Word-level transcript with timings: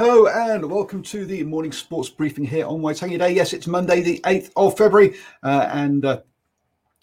Hello 0.00 0.28
and 0.28 0.64
welcome 0.70 1.02
to 1.02 1.26
the 1.26 1.42
morning 1.42 1.72
sports 1.72 2.08
briefing 2.08 2.42
here 2.42 2.64
on 2.64 2.80
Waitangi 2.80 3.18
Day. 3.18 3.34
Yes, 3.34 3.52
it's 3.52 3.66
Monday, 3.66 4.00
the 4.00 4.18
8th 4.20 4.50
of 4.56 4.74
February, 4.74 5.18
uh, 5.42 5.68
and 5.74 6.06
uh, 6.06 6.22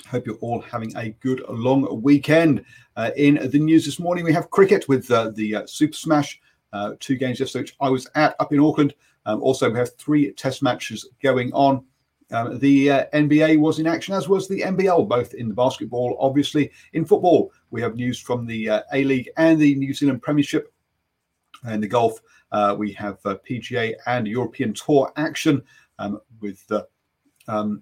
hope 0.08 0.26
you're 0.26 0.38
all 0.38 0.62
having 0.62 0.98
a 0.98 1.09
good 1.20 1.44
long 1.48 2.02
weekend. 2.02 2.66
Uh, 2.95 3.12
in 3.16 3.36
the 3.52 3.59
news 3.59 3.86
this 3.86 4.00
morning, 4.00 4.26
we 4.26 4.34
have 4.34 4.50
cricket 4.50 4.89
with 4.89 5.12
uh, 5.12 5.30
the 5.36 5.58
uh, 5.58 5.67
Super 5.67 5.94
Smash, 5.94 6.42
uh, 6.73 6.94
two 7.00 7.17
games 7.17 7.39
yesterday, 7.39 7.62
which 7.62 7.76
I 7.80 7.88
was 7.88 8.08
at 8.16 8.36
up 8.39 8.52
in 8.52 8.59
Auckland. 8.59 8.95
Um, 9.28 9.44
also, 9.44 9.70
we 9.70 9.78
have 9.78 9.95
three 9.98 10.32
test 10.32 10.64
matches 10.64 11.08
going 11.22 11.54
on. 11.54 11.86
Um, 12.32 12.58
the 12.58 12.88
NBA 12.88 13.59
was 13.59 13.78
in 13.78 13.86
action, 13.86 14.16
as 14.16 14.28
was 14.28 14.48
the 14.48 14.61
NBL, 14.61 15.08
both 15.08 15.36
in 15.36 15.50
the 15.50 15.54
basketball, 15.54 16.17
obviously. 16.20 16.72
In 16.94 17.06
football, 17.06 17.52
we 17.70 17.80
have 17.80 17.95
news 17.95 18.20
from 18.20 18.48
the 18.48 18.82
A 18.92 19.04
League 19.04 19.30
and 19.38 19.59
the 19.59 19.76
New 19.76 19.94
Zealand 19.94 20.23
Premiership. 20.23 20.73
And 21.64 21.82
the 21.82 21.88
golf, 21.88 22.22
we 22.78 22.94
have 22.94 23.22
PGA 23.23 23.94
and 24.06 24.28
European 24.28 24.73
Tour 24.73 25.12
action 25.16 25.62
um, 26.00 26.20
with 26.42 26.66
the 26.67 26.88
um, 27.48 27.81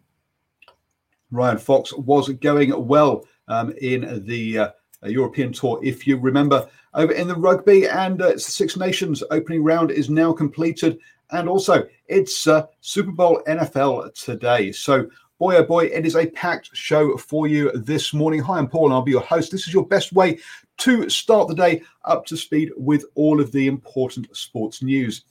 Ryan 1.32 1.58
Fox 1.58 1.94
was 1.94 2.30
going 2.30 2.88
well 2.88 3.26
um, 3.48 3.74
in 3.82 4.24
the 4.26 4.58
uh, 4.60 4.70
European 5.04 5.52
Tour. 5.52 5.80
If 5.84 6.08
you 6.08 6.18
remember, 6.18 6.68
over 6.94 7.12
in 7.12 7.28
the 7.28 7.36
rugby 7.36 7.88
and 7.88 8.22
uh, 8.22 8.38
Six 8.38 8.78
Nations 8.78 9.24
opening 9.32 9.64
round 9.64 9.92
is 9.92 10.10
now 10.10 10.32
completed. 10.32 11.00
And 11.32 11.50
also, 11.50 11.88
it's 12.08 12.48
uh, 12.48 12.68
Super 12.82 13.12
Bowl 13.12 13.42
NFL 13.48 14.14
today. 14.14 14.72
So, 14.72 15.10
boy, 15.38 15.58
oh 15.58 15.64
boy, 15.64 15.86
it 15.86 16.06
is 16.06 16.16
a 16.16 16.28
packed 16.28 16.70
show 16.74 17.18
for 17.18 17.48
you 17.48 17.72
this 17.74 18.14
morning. 18.14 18.40
Hi, 18.42 18.58
I'm 18.58 18.68
Paul, 18.68 18.86
and 18.86 18.94
I'll 18.94 19.02
be 19.02 19.12
your 19.12 19.22
host. 19.22 19.52
This 19.52 19.68
is 19.68 19.74
your 19.74 19.86
best 19.86 20.14
way 20.14 20.40
to 20.78 21.10
start 21.10 21.48
the 21.48 21.56
day 21.56 21.82
up 22.06 22.26
to 22.28 22.38
speed 22.38 22.72
with 22.78 23.06
all 23.16 23.42
of 23.42 23.52
the 23.52 23.68
important 23.68 24.36
sports 24.36 24.82
news. 24.82 25.26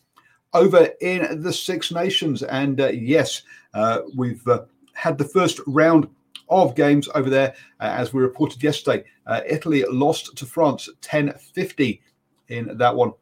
Over 0.52 0.90
in 1.00 1.42
the 1.42 1.52
Six 1.52 1.90
Nations, 1.90 2.42
and 2.42 2.80
uh, 2.80 2.88
yes, 2.88 3.42
uh, 3.72 4.00
we've 4.14 4.46
uh, 4.46 4.64
had 4.92 5.16
the 5.16 5.24
first 5.24 5.60
round 5.66 6.06
of 6.50 6.74
games 6.76 7.08
over 7.14 7.30
there. 7.30 7.54
Uh, 7.80 7.84
as 7.96 8.12
we 8.12 8.20
reported 8.20 8.62
yesterday, 8.62 9.04
uh, 9.26 9.40
Italy 9.48 9.84
lost 9.90 10.36
to 10.36 10.44
France 10.44 10.88
10 11.00 11.32
50 11.32 12.02
in 12.48 12.76
that 12.76 12.94
one. 12.94 13.12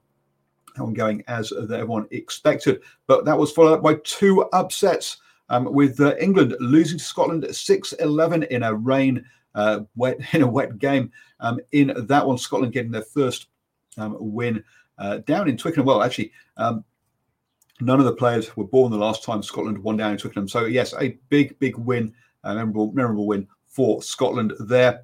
ongoing 0.78 1.22
as 1.28 1.53
everyone 1.53 2.09
expected. 2.10 2.82
But 3.06 3.25
that 3.25 3.38
was 3.38 3.53
followed 3.53 3.75
up 3.75 3.82
by 3.82 3.94
two 4.03 4.43
upsets, 4.53 5.19
um, 5.48 5.72
with 5.72 6.00
uh, 6.00 6.16
England 6.16 6.56
losing 6.60 6.98
to 6.98 7.04
Scotland 7.04 7.47
6 7.50 7.92
11 7.94 8.44
in 8.44 8.62
a 8.62 8.75
rain. 8.75 9.25
Uh, 9.54 9.80
wet 9.97 10.19
in 10.32 10.41
a 10.41 10.47
wet 10.47 10.78
game. 10.78 11.12
Um, 11.41 11.60
in 11.72 11.92
that 12.06 12.26
one, 12.26 12.38
Scotland 12.38 12.72
getting 12.72 12.91
their 12.91 13.03
first 13.03 13.48
um, 13.98 14.16
win 14.19 14.64
uh, 14.97 15.19
down 15.19 15.47
in 15.47 15.58
Twickenham. 15.58 15.84
Well, 15.84 16.02
actually, 16.02 16.32
um, 16.56 16.84
None 17.82 17.98
of 17.98 18.06
the 18.06 18.14
players 18.14 18.56
were 18.56 18.64
born 18.64 18.92
the 18.92 18.98
last 18.98 19.25
time 19.25 19.42
Scotland 19.42 19.78
won 19.78 19.97
down 19.97 20.12
in 20.12 20.19
Twickenham. 20.19 20.48
So, 20.48 20.66
yes, 20.66 20.94
a 21.00 21.19
big, 21.31 21.58
big 21.58 21.76
win, 21.76 22.14
a 22.44 22.54
memorable, 22.54 22.92
memorable 22.92 23.26
win 23.26 23.48
for 23.66 24.00
Scotland 24.02 24.52
there. 24.60 25.02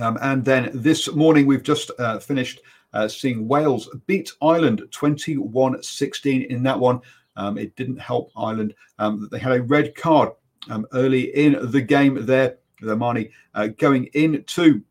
Um, 0.00 0.18
and 0.20 0.44
then 0.44 0.70
this 0.74 1.12
morning, 1.12 1.46
we've 1.46 1.62
just 1.62 1.92
uh, 1.98 2.18
finished 2.18 2.60
uh, 2.92 3.06
seeing 3.06 3.46
Wales 3.46 3.88
beat 4.06 4.32
Ireland 4.42 4.82
21 4.90 5.82
16 5.82 6.42
in 6.42 6.62
that 6.64 6.78
one. 6.78 7.00
Um, 7.36 7.58
it 7.58 7.74
didn't 7.76 7.98
help 7.98 8.30
Ireland 8.36 8.74
um, 8.98 9.28
they 9.30 9.38
had 9.38 9.52
a 9.52 9.62
red 9.62 9.94
card 9.94 10.30
um, 10.68 10.86
early 10.92 11.34
in 11.36 11.70
the 11.70 11.80
game 11.80 12.26
there. 12.26 12.56
O'Mahony 12.82 13.30
uh, 13.54 13.68
going 13.68 14.06
into 14.14 14.82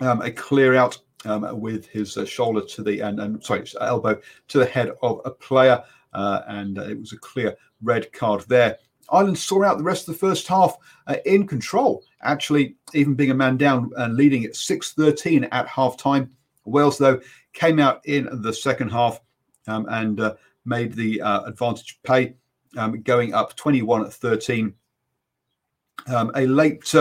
um, 0.00 0.22
a 0.22 0.30
clear 0.30 0.74
out 0.74 0.98
um, 1.24 1.60
with 1.60 1.86
his 1.86 2.16
uh, 2.16 2.24
shoulder 2.24 2.62
to 2.62 2.82
the 2.82 3.00
and, 3.00 3.20
and 3.20 3.42
sorry 3.44 3.64
elbow 3.80 4.18
to 4.48 4.58
the 4.58 4.66
head 4.66 4.90
of 5.02 5.20
a 5.24 5.30
player, 5.30 5.82
uh, 6.14 6.42
and 6.48 6.78
uh, 6.78 6.82
it 6.82 6.98
was 6.98 7.12
a 7.12 7.18
clear 7.18 7.56
red 7.82 8.12
card 8.12 8.44
there. 8.48 8.78
Ireland 9.10 9.38
saw 9.38 9.64
out 9.64 9.78
the 9.78 9.84
rest 9.84 10.08
of 10.08 10.14
the 10.14 10.18
first 10.18 10.48
half 10.48 10.76
uh, 11.06 11.16
in 11.26 11.46
control, 11.46 12.04
actually 12.22 12.76
even 12.94 13.14
being 13.14 13.30
a 13.30 13.34
man 13.34 13.56
down 13.56 13.90
and 13.96 14.16
leading 14.16 14.44
at 14.44 14.52
6-13 14.52 15.48
at 15.52 15.68
half 15.68 15.96
time. 15.96 16.30
Wales, 16.64 16.98
though, 16.98 17.20
came 17.52 17.78
out 17.78 18.00
in 18.06 18.28
the 18.40 18.52
second 18.52 18.90
half 18.90 19.20
um, 19.66 19.86
and 19.90 20.20
uh, 20.20 20.34
made 20.64 20.92
the 20.94 21.20
uh, 21.20 21.44
advantage 21.44 22.00
pay, 22.02 22.34
um, 22.76 23.00
going 23.02 23.34
up 23.34 23.56
21 23.56 24.06
at 24.06 24.12
13. 24.12 24.74
Um, 26.08 26.32
a 26.34 26.46
late 26.46 26.92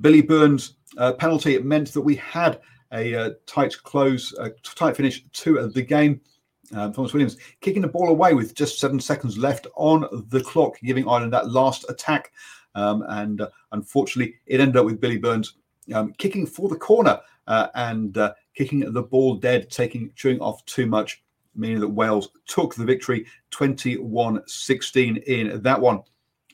Billy 0.00 0.22
Burns 0.22 0.74
penalty 1.18 1.54
it 1.54 1.64
meant 1.64 1.92
that 1.92 2.00
we 2.00 2.16
had 2.16 2.60
a 2.92 3.14
uh, 3.14 3.30
tight 3.46 3.74
close, 3.82 4.32
a 4.38 4.50
tight 4.62 4.96
finish 4.96 5.24
to 5.32 5.68
the 5.68 5.82
game. 5.82 6.20
Um, 6.72 6.92
Tomos 6.92 7.12
Williams 7.12 7.36
kicking 7.60 7.82
the 7.82 7.88
ball 7.88 8.08
away 8.08 8.34
with 8.34 8.54
just 8.54 8.78
seven 8.78 9.00
seconds 9.00 9.36
left 9.36 9.66
on 9.74 10.06
the 10.28 10.40
clock, 10.40 10.78
giving 10.82 11.08
Ireland 11.08 11.32
that 11.32 11.50
last 11.50 11.84
attack. 11.88 12.32
Um, 12.74 13.04
and 13.08 13.40
uh, 13.40 13.48
unfortunately, 13.72 14.34
it 14.46 14.60
ended 14.60 14.76
up 14.76 14.86
with 14.86 15.00
Billy 15.00 15.18
Burns 15.18 15.54
um, 15.92 16.12
kicking 16.18 16.46
for 16.46 16.68
the 16.68 16.76
corner 16.76 17.20
uh, 17.46 17.68
and 17.74 18.16
uh, 18.16 18.34
kicking 18.54 18.80
the 18.92 19.02
ball 19.02 19.34
dead, 19.34 19.70
taking 19.70 20.12
chewing 20.14 20.40
off 20.40 20.64
too 20.66 20.86
much, 20.86 21.22
meaning 21.54 21.80
that 21.80 21.88
Wales 21.88 22.30
took 22.46 22.74
the 22.74 22.84
victory 22.84 23.26
21 23.50 24.42
16 24.46 25.16
in 25.16 25.62
that 25.62 25.80
one. 25.80 26.02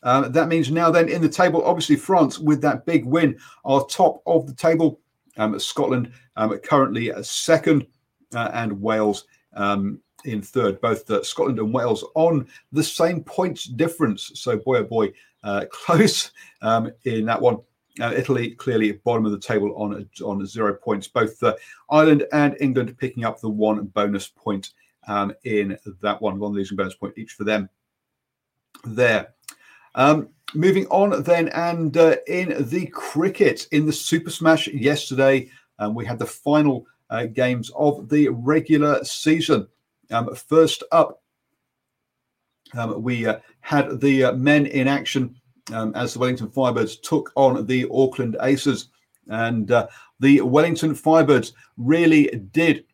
Uh, 0.02 0.28
that 0.28 0.48
means 0.48 0.70
now, 0.70 0.90
then, 0.90 1.08
in 1.08 1.20
the 1.20 1.28
table, 1.28 1.64
obviously, 1.64 1.96
France 1.96 2.38
with 2.38 2.60
that 2.60 2.87
big 2.87 3.04
win 3.04 3.37
are 3.64 3.84
top 3.87 4.22
of 4.26 4.46
the 4.46 4.54
table 4.54 5.00
um, 5.37 5.58
Scotland 5.58 6.12
um, 6.37 6.56
currently 6.58 7.10
second, 7.22 7.87
uh, 8.34 8.50
and 8.52 8.81
Wales 8.81 9.25
um, 9.54 10.00
in 10.25 10.43
third. 10.43 10.81
Both 10.81 11.10
uh, 11.10 11.22
Scotland 11.22 11.58
and 11.58 11.72
Wales 11.72 12.04
on 12.14 12.46
the 12.72 12.82
same 12.82 13.22
points 13.22 13.64
difference. 13.64 14.32
So, 14.34 14.56
boy, 14.56 14.78
oh 14.78 14.84
boy, 14.84 15.12
uh, 15.42 15.64
close 15.70 16.31
um, 16.62 16.90
in 17.04 17.25
that 17.26 17.40
one. 17.40 17.58
Uh, 17.99 18.12
Italy 18.14 18.50
clearly 18.50 18.92
bottom 18.92 19.25
of 19.25 19.32
the 19.32 19.38
table 19.38 19.75
on 19.76 20.06
on 20.22 20.44
zero 20.44 20.75
points. 20.75 21.08
Both 21.08 21.42
uh, 21.42 21.54
Ireland 21.90 22.26
and 22.31 22.54
England 22.60 22.94
picking 22.99 23.25
up 23.25 23.40
the 23.40 23.49
one 23.49 23.87
bonus 23.87 24.28
point 24.28 24.75
um, 25.06 25.32
in 25.44 25.78
that 26.02 26.20
one, 26.20 26.38
one 26.38 26.52
losing 26.52 26.76
bonus 26.76 26.94
point 26.94 27.16
each 27.16 27.32
for 27.32 27.44
them. 27.44 27.68
There. 28.84 29.34
Um, 29.94 30.28
moving 30.54 30.86
on 30.88 31.22
then, 31.22 31.48
and 31.48 31.96
uh, 31.96 32.16
in 32.26 32.68
the 32.68 32.86
cricket, 32.86 33.66
in 33.72 33.86
the 33.86 33.92
Super 33.92 34.30
Smash 34.30 34.68
yesterday, 34.68 35.50
um, 35.78 35.94
we 35.94 36.04
had 36.04 36.18
the 36.18 36.26
final 36.26 36.86
uh, 37.10 37.26
games 37.26 37.70
of 37.76 38.08
the 38.08 38.28
regular 38.28 39.02
season. 39.04 39.66
Um, 40.10 40.34
first 40.34 40.82
up, 40.92 41.22
um, 42.74 43.02
we 43.02 43.26
uh, 43.26 43.38
had 43.60 44.00
the 44.00 44.24
uh, 44.24 44.32
men 44.32 44.66
in 44.66 44.88
action 44.88 45.34
um, 45.72 45.94
as 45.94 46.12
the 46.12 46.18
Wellington 46.18 46.48
Firebirds 46.48 47.00
took 47.02 47.32
on 47.34 47.66
the 47.66 47.86
Auckland 47.92 48.36
Aces. 48.42 48.88
And 49.28 49.70
uh, 49.70 49.88
the 50.20 50.40
Wellington 50.40 50.94
Firebirds 50.94 51.52
really 51.76 52.26
did 52.52 52.84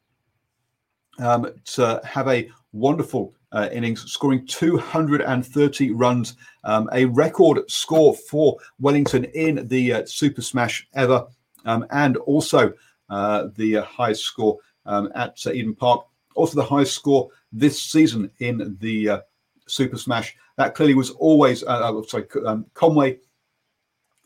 um, 1.19 1.53
to 1.65 2.01
have 2.05 2.29
a 2.29 2.51
wonderful 2.73 3.35
uh, 3.53 3.69
innings, 3.73 4.11
scoring 4.11 4.47
230 4.47 5.93
runs, 5.93 6.37
um, 6.65 6.89
a 6.93 7.05
record 7.07 7.71
score 7.71 8.15
for 8.15 8.57
Wellington 8.81 9.25
in 9.25 9.67
the 9.69 9.93
uh, 9.93 10.07
Super 10.07 10.43
Smash 10.43 10.89
ever, 10.95 11.27
um, 11.65 11.87
and 11.91 12.17
also 12.19 12.73
uh, 13.11 13.49
the 13.57 13.79
uh, 13.79 13.85
highest 13.85 14.25
score 14.25 14.59
um, 14.87 15.11
at 15.15 15.39
uh, 15.47 15.53
Eden 15.53 15.75
Park. 15.75 16.07
Also, 16.35 16.57
the 16.57 16.65
highest 16.65 16.95
score 16.95 17.29
this 17.53 17.83
season 17.83 18.31
in 18.39 18.77
the 18.81 19.09
uh, 19.09 19.21
Super 19.69 19.99
Smash. 19.99 20.35
That 20.57 20.75
clearly 20.75 20.95
was 20.95 21.11
always, 21.11 21.61
sorry, 21.61 22.27
um, 22.47 22.67
Conway 22.75 23.19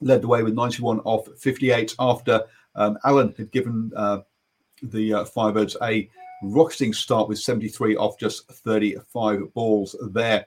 led 0.01 0.23
the 0.23 0.29
way 0.29 0.43
with 0.43 0.55
91 0.55 1.01
off 1.01 1.27
58 1.39 1.95
after 1.99 2.43
um, 2.75 2.99
Allen 3.05 3.35
had 3.37 3.51
given 3.51 3.91
the 4.83 5.11
Firebirds 5.35 5.77
a 5.83 6.09
rocketing 6.43 6.93
start 6.93 7.29
with 7.29 7.39
73 7.39 7.97
off 7.97 8.19
just 8.19 8.49
35 8.49 9.53
balls 9.55 9.97
there. 10.11 10.47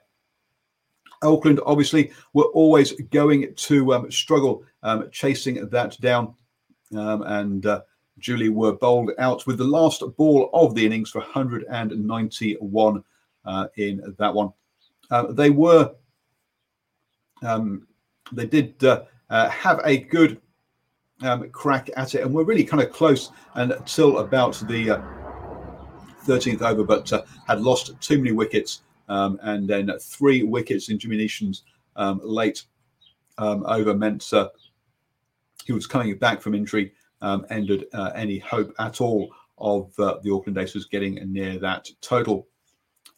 Auckland 1.22 1.60
obviously 1.66 2.12
were 2.32 2.44
always 2.44 2.92
going 3.10 3.54
to 3.54 3.94
um, 3.94 4.10
struggle 4.10 4.64
um, 4.82 5.08
chasing 5.10 5.68
that 5.68 6.00
down. 6.00 6.34
Um, 6.96 7.22
and 7.22 7.66
uh, 7.66 7.82
Julie 8.18 8.48
were 8.48 8.72
bowled 8.72 9.12
out 9.18 9.46
with 9.46 9.58
the 9.58 9.64
last 9.64 10.02
ball 10.16 10.50
of 10.52 10.74
the 10.74 10.84
innings 10.84 11.10
for 11.10 11.20
191 11.20 13.04
uh, 13.44 13.66
in 13.76 14.14
that 14.18 14.34
one. 14.34 14.52
Uh, 15.10 15.32
they 15.32 15.50
were, 15.50 15.94
um, 17.42 17.86
they 18.32 18.46
did 18.46 18.82
uh, 18.84 19.02
uh, 19.28 19.48
have 19.50 19.80
a 19.84 19.98
good 19.98 20.40
um, 21.22 21.50
crack 21.50 21.90
at 21.96 22.14
it 22.14 22.22
and 22.22 22.32
were 22.32 22.44
really 22.44 22.64
kind 22.64 22.82
of 22.82 22.92
close 22.92 23.30
until 23.54 24.18
about 24.18 24.62
the 24.68 24.90
uh, 24.90 25.19
13th 26.30 26.62
over, 26.62 26.84
but 26.84 27.12
uh, 27.12 27.22
had 27.46 27.60
lost 27.60 27.98
too 28.00 28.18
many 28.18 28.32
wickets. 28.32 28.82
Um, 29.08 29.40
and 29.42 29.68
then 29.68 29.90
three 30.00 30.44
wickets 30.44 30.88
in 30.88 30.98
Jimmy 30.98 31.16
Neesham's 31.16 31.62
um, 31.96 32.20
late 32.22 32.64
um, 33.38 33.64
over 33.66 33.92
meant 33.92 34.32
uh, 34.32 34.50
he 35.64 35.72
was 35.72 35.86
coming 35.86 36.16
back 36.16 36.40
from 36.40 36.54
injury, 36.54 36.92
um, 37.20 37.44
ended 37.50 37.86
uh, 37.92 38.12
any 38.14 38.38
hope 38.38 38.72
at 38.78 39.00
all 39.00 39.32
of 39.58 39.98
uh, 39.98 40.18
the 40.22 40.32
Auckland 40.32 40.58
Aces 40.58 40.86
getting 40.86 41.14
near 41.32 41.58
that 41.58 41.88
total. 42.00 42.46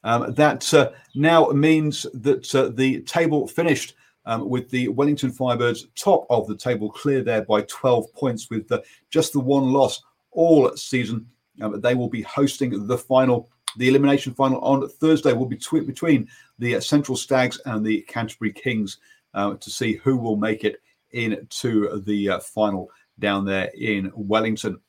Um, 0.05 0.35
that 0.35 0.73
uh, 0.75 0.91
now 1.15 1.47
means 1.49 2.06
that 2.15 2.53
uh, 2.55 2.69
the 2.69 3.03
table 3.03 3.47
finished 3.47 3.94
um, 4.25 4.49
with 4.49 4.70
the 4.70 4.88
Wellington 4.88 5.31
Firebirds 5.31 5.87
top 5.94 6.26
of 6.31 6.47
the 6.47 6.56
table, 6.56 6.91
clear 6.91 7.23
there 7.23 7.43
by 7.43 7.62
12 7.62 8.12
points 8.15 8.50
with 8.50 8.70
just 9.11 9.32
the 9.32 9.41
one 9.41 9.73
loss 9.73 10.03
all 10.31 10.75
season. 10.76 11.26
Um, 11.60 11.81
they 11.81 11.94
will 11.94 12.08
be 12.08 12.22
hosting 12.22 12.87
the 12.87 12.96
final, 12.99 13.50
the 13.76 13.88
elimination 13.88 14.34
final 14.34 14.60
on 14.60 14.88
Thursday. 14.88 15.32
Will 15.32 15.46
be 15.46 15.56
tw- 15.56 15.87
between 15.87 16.28
the 16.58 16.76
uh, 16.76 16.81
Central 16.81 17.16
Stags 17.16 17.60
and 17.66 17.84
the 17.84 18.02
Canterbury 18.02 18.52
Kings 18.52 18.99
uh, 19.34 19.54
to 19.54 19.70
see 19.70 19.94
who 19.94 20.16
will 20.16 20.37
make 20.37 20.64
it 20.64 20.81
into 21.12 22.00
the 22.06 22.31
uh, 22.31 22.38
final 22.40 22.90
down 23.19 23.44
there 23.44 23.70
in 23.78 24.10
Wellington. 24.14 24.81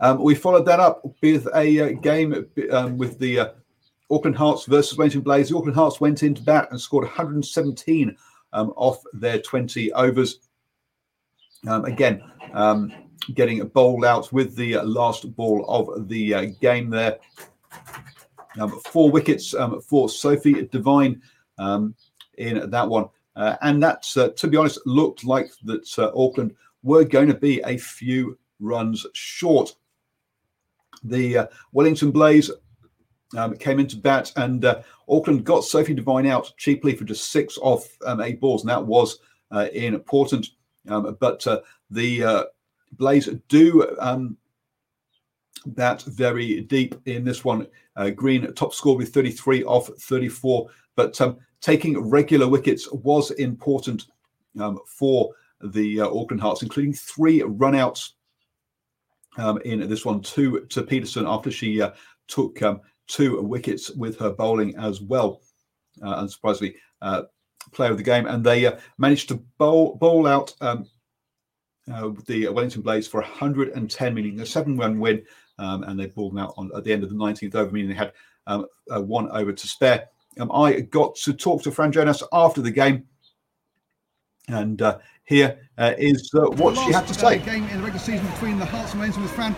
Um, 0.00 0.22
we 0.22 0.34
followed 0.34 0.66
that 0.66 0.78
up 0.78 1.02
with 1.22 1.48
a 1.54 1.80
uh, 1.80 1.92
game 2.00 2.46
um, 2.70 2.96
with 2.96 3.18
the 3.18 3.40
uh, 3.40 3.48
Auckland 4.10 4.36
Hearts 4.36 4.64
versus 4.66 4.96
Wellington 4.96 5.22
Blaze. 5.22 5.48
The 5.48 5.56
Auckland 5.56 5.74
Hearts 5.74 6.00
went 6.00 6.22
into 6.22 6.42
bat 6.42 6.68
and 6.70 6.80
scored 6.80 7.04
117 7.04 8.16
um, 8.52 8.72
off 8.76 9.02
their 9.12 9.40
20 9.40 9.92
overs. 9.92 10.38
Um, 11.66 11.84
again, 11.84 12.22
um, 12.54 12.92
getting 13.34 13.60
a 13.60 13.64
bowled 13.64 14.04
out 14.04 14.32
with 14.32 14.56
the 14.56 14.76
last 14.78 15.34
ball 15.36 15.64
of 15.68 16.08
the 16.08 16.34
uh, 16.34 16.46
game 16.60 16.90
there. 16.90 17.18
Um, 18.58 18.80
four 18.80 19.10
wickets 19.10 19.54
um, 19.54 19.80
for 19.80 20.08
Sophie 20.08 20.66
Devine 20.66 21.22
um, 21.58 21.94
in 22.38 22.68
that 22.70 22.88
one. 22.88 23.08
Uh, 23.36 23.56
and 23.62 23.80
that, 23.82 24.04
uh, 24.16 24.30
to 24.30 24.48
be 24.48 24.56
honest, 24.56 24.80
looked 24.84 25.24
like 25.24 25.50
that 25.62 25.96
uh, 25.98 26.10
Auckland 26.16 26.54
were 26.82 27.04
going 27.04 27.28
to 27.28 27.34
be 27.34 27.60
a 27.64 27.76
few 27.76 28.36
runs 28.58 29.06
short. 29.14 29.76
The 31.04 31.38
uh, 31.38 31.46
Wellington 31.72 32.10
Blaze 32.10 32.50
um, 33.36 33.56
came 33.56 33.78
into 33.78 33.96
bat, 33.96 34.32
and 34.34 34.64
uh, 34.64 34.82
Auckland 35.08 35.44
got 35.44 35.62
Sophie 35.62 35.94
Devine 35.94 36.26
out 36.26 36.52
cheaply 36.56 36.96
for 36.96 37.04
just 37.04 37.30
six 37.30 37.58
off 37.58 37.86
um, 38.04 38.20
eight 38.20 38.40
balls, 38.40 38.62
and 38.62 38.70
that 38.70 38.84
was 38.84 39.20
important. 39.52 40.48
Um, 40.88 41.16
but 41.20 41.46
the 41.90 42.48
Blaze 42.92 43.28
do 43.48 43.96
um, 43.98 44.36
that 45.66 46.02
very 46.02 46.62
deep 46.62 46.94
in 47.06 47.24
this 47.24 47.44
one. 47.44 47.66
Uh, 47.96 48.10
Green 48.10 48.52
top 48.54 48.72
score 48.74 48.96
with 48.96 49.12
33 49.12 49.64
off 49.64 49.88
34, 49.88 50.68
but 50.96 51.20
um, 51.20 51.38
taking 51.60 51.98
regular 52.08 52.48
wickets 52.48 52.90
was 52.92 53.30
important 53.32 54.06
um, 54.60 54.78
for 54.86 55.34
the 55.60 56.00
uh, 56.00 56.06
Auckland 56.06 56.40
Hearts, 56.40 56.62
including 56.62 56.92
three 56.92 57.40
runouts 57.40 58.10
um, 59.36 59.58
in 59.64 59.88
this 59.88 60.04
one, 60.04 60.20
two 60.20 60.66
to 60.70 60.82
Peterson 60.82 61.26
after 61.26 61.50
she 61.50 61.80
uh, 61.80 61.90
took 62.28 62.62
um, 62.62 62.80
two 63.06 63.40
wickets 63.42 63.90
with 63.90 64.18
her 64.18 64.30
bowling 64.30 64.76
as 64.76 65.00
well. 65.00 65.40
Uh, 66.02 66.22
unsurprisingly, 66.22 66.74
uh, 67.02 67.22
player 67.72 67.90
of 67.90 67.96
the 67.96 68.02
game, 68.02 68.26
and 68.26 68.44
they 68.44 68.66
uh, 68.66 68.78
managed 68.98 69.28
to 69.28 69.34
bowl 69.58 69.96
bowl 69.96 70.26
out 70.26 70.54
um, 70.60 70.86
uh, 71.92 72.10
the 72.26 72.48
Wellington 72.48 72.82
Blaze 72.82 73.06
for 73.06 73.20
110, 73.20 74.14
meaning 74.14 74.40
a 74.40 74.46
seven-run 74.46 74.98
win, 74.98 75.22
um, 75.58 75.82
and 75.84 75.98
they 75.98 76.06
them 76.30 76.38
out 76.38 76.54
on, 76.56 76.70
at 76.76 76.84
the 76.84 76.92
end 76.92 77.02
of 77.02 77.10
the 77.10 77.16
19th 77.16 77.54
over, 77.54 77.70
meaning 77.70 77.90
they 77.90 77.96
had 77.96 78.12
um, 78.46 78.66
uh, 78.94 79.00
one 79.00 79.28
over 79.30 79.52
to 79.52 79.66
spare. 79.66 80.08
Um, 80.38 80.50
I 80.52 80.80
got 80.80 81.16
to 81.16 81.32
talk 81.32 81.62
to 81.62 81.70
Fran 81.70 81.92
Jonas 81.92 82.22
after 82.32 82.60
the 82.60 82.70
game, 82.70 83.04
and 84.48 84.80
uh, 84.80 84.98
here 85.24 85.58
uh, 85.76 85.94
is 85.98 86.30
uh, 86.34 86.48
what 86.56 86.76
she 86.76 86.92
had 86.92 87.06
to 87.06 87.14
say. 87.14 87.38
Game 87.38 87.64
in 87.64 87.78
the 87.78 87.82
regular 87.82 87.98
season 87.98 88.26
between 88.28 88.58
the 88.58 88.64
Hearts 88.64 88.92
and 88.92 89.00
Wellington 89.00 89.22
with 89.22 89.32
Fran. 89.32 89.54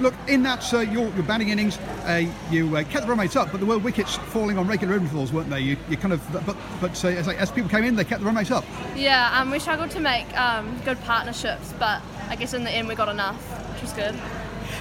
Look, 0.00 0.14
in 0.26 0.42
that 0.42 0.72
uh, 0.72 0.80
your, 0.80 1.08
your 1.10 1.22
batting 1.22 1.50
innings, 1.50 1.78
uh, 2.06 2.24
you 2.50 2.76
uh, 2.76 2.82
kept 2.84 3.04
the 3.04 3.10
run 3.10 3.18
rates 3.18 3.36
up, 3.36 3.50
but 3.52 3.58
there 3.58 3.68
were 3.68 3.78
wickets 3.78 4.16
falling 4.16 4.58
on 4.58 4.66
regular 4.66 4.96
intervals, 4.96 5.32
weren't 5.32 5.50
they? 5.50 5.60
You, 5.60 5.76
you 5.88 5.96
kind 5.96 6.12
of, 6.12 6.46
but 6.46 6.56
but 6.80 7.04
uh, 7.04 7.08
as, 7.08 7.28
as, 7.28 7.50
people 7.50 7.70
came 7.70 7.84
in, 7.84 7.94
they 7.94 8.04
kept 8.04 8.20
the 8.20 8.26
run 8.26 8.36
rates 8.36 8.50
up. 8.50 8.64
Yeah, 8.96 9.38
um, 9.38 9.50
we 9.50 9.58
struggled 9.58 9.90
to 9.92 10.00
make 10.00 10.26
um, 10.38 10.78
good 10.84 11.00
partnerships, 11.02 11.72
but 11.78 12.02
I 12.28 12.36
guess 12.36 12.54
in 12.54 12.64
the 12.64 12.70
end 12.70 12.88
we 12.88 12.94
got 12.94 13.08
enough, 13.08 13.36
which 13.72 13.82
was 13.82 13.92
good. 13.92 14.14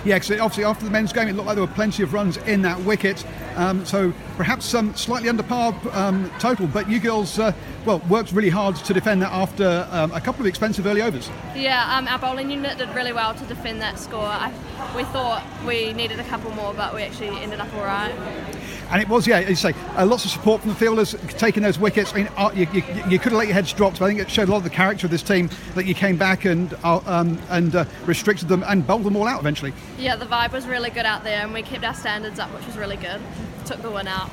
Yeah, 0.03 0.15
because 0.15 0.31
obviously 0.39 0.63
after 0.63 0.85
the 0.85 0.91
men's 0.91 1.13
game, 1.13 1.27
it 1.27 1.35
looked 1.35 1.47
like 1.47 1.55
there 1.55 1.65
were 1.65 1.73
plenty 1.73 2.01
of 2.01 2.13
runs 2.13 2.37
in 2.37 2.63
that 2.63 2.79
wicket. 2.81 3.23
Um, 3.55 3.85
so 3.85 4.13
perhaps 4.37 4.65
some 4.65 4.95
slightly 4.95 5.29
under 5.29 5.43
par 5.43 5.79
um, 5.91 6.31
total, 6.39 6.67
but 6.67 6.89
you 6.89 6.99
girls, 6.99 7.37
uh, 7.37 7.53
well, 7.85 7.99
worked 8.09 8.31
really 8.31 8.49
hard 8.49 8.75
to 8.75 8.93
defend 8.93 9.21
that 9.21 9.31
after 9.31 9.87
um, 9.91 10.11
a 10.11 10.21
couple 10.21 10.41
of 10.41 10.47
expensive 10.47 10.85
early 10.85 11.01
overs. 11.01 11.29
Yeah, 11.55 11.97
um, 11.97 12.07
our 12.07 12.19
bowling 12.19 12.51
unit 12.51 12.77
did 12.77 12.89
really 12.95 13.13
well 13.13 13.33
to 13.33 13.45
defend 13.45 13.81
that 13.81 13.99
score. 13.99 14.25
I, 14.25 14.51
we 14.95 15.03
thought 15.05 15.43
we 15.65 15.93
needed 15.93 16.19
a 16.19 16.23
couple 16.25 16.51
more, 16.51 16.73
but 16.73 16.93
we 16.93 17.03
actually 17.03 17.29
ended 17.29 17.59
up 17.59 17.73
all 17.75 17.83
right. 17.83 18.13
And 18.91 19.01
it 19.01 19.07
was, 19.07 19.25
yeah, 19.25 19.39
you 19.39 19.55
say, 19.55 19.73
uh, 19.95 20.05
lots 20.05 20.25
of 20.25 20.31
support 20.31 20.61
from 20.61 20.71
the 20.71 20.75
fielders 20.75 21.15
taking 21.37 21.63
those 21.63 21.79
wickets. 21.79 22.11
I 22.13 22.17
mean, 22.17 22.29
uh, 22.35 22.51
you, 22.53 22.67
you, 22.73 22.83
you, 23.09 23.19
could 23.19 23.31
have 23.31 23.39
let 23.39 23.47
your 23.47 23.53
heads 23.53 23.71
drop, 23.71 23.93
but 23.93 24.01
I 24.01 24.07
think 24.09 24.19
it 24.19 24.29
showed 24.29 24.49
a 24.49 24.51
lot 24.51 24.57
of 24.57 24.63
the 24.65 24.69
character 24.69 25.07
of 25.07 25.11
this 25.11 25.23
team 25.23 25.49
that 25.75 25.85
you 25.85 25.93
came 25.93 26.17
back 26.17 26.43
and 26.43 26.73
uh, 26.83 26.99
um, 27.05 27.39
and 27.49 27.73
uh, 27.73 27.85
restricted 28.05 28.49
them 28.49 28.65
and 28.67 28.85
bowled 28.85 29.05
them 29.05 29.15
all 29.15 29.27
out 29.27 29.39
eventually. 29.39 29.71
Yeah, 29.97 30.17
the 30.17 30.25
vibe 30.25 30.51
was 30.51 30.67
really 30.67 30.89
good 30.89 31.05
out 31.05 31.23
there, 31.23 31.41
and 31.41 31.53
we 31.53 31.61
kept 31.61 31.85
our 31.85 31.93
standards 31.93 32.37
up, 32.37 32.49
which 32.53 32.65
was 32.65 32.77
really 32.77 32.97
good. 32.97 33.21
Took 33.65 33.81
the 33.81 33.89
win 33.89 34.07
out. 34.07 34.29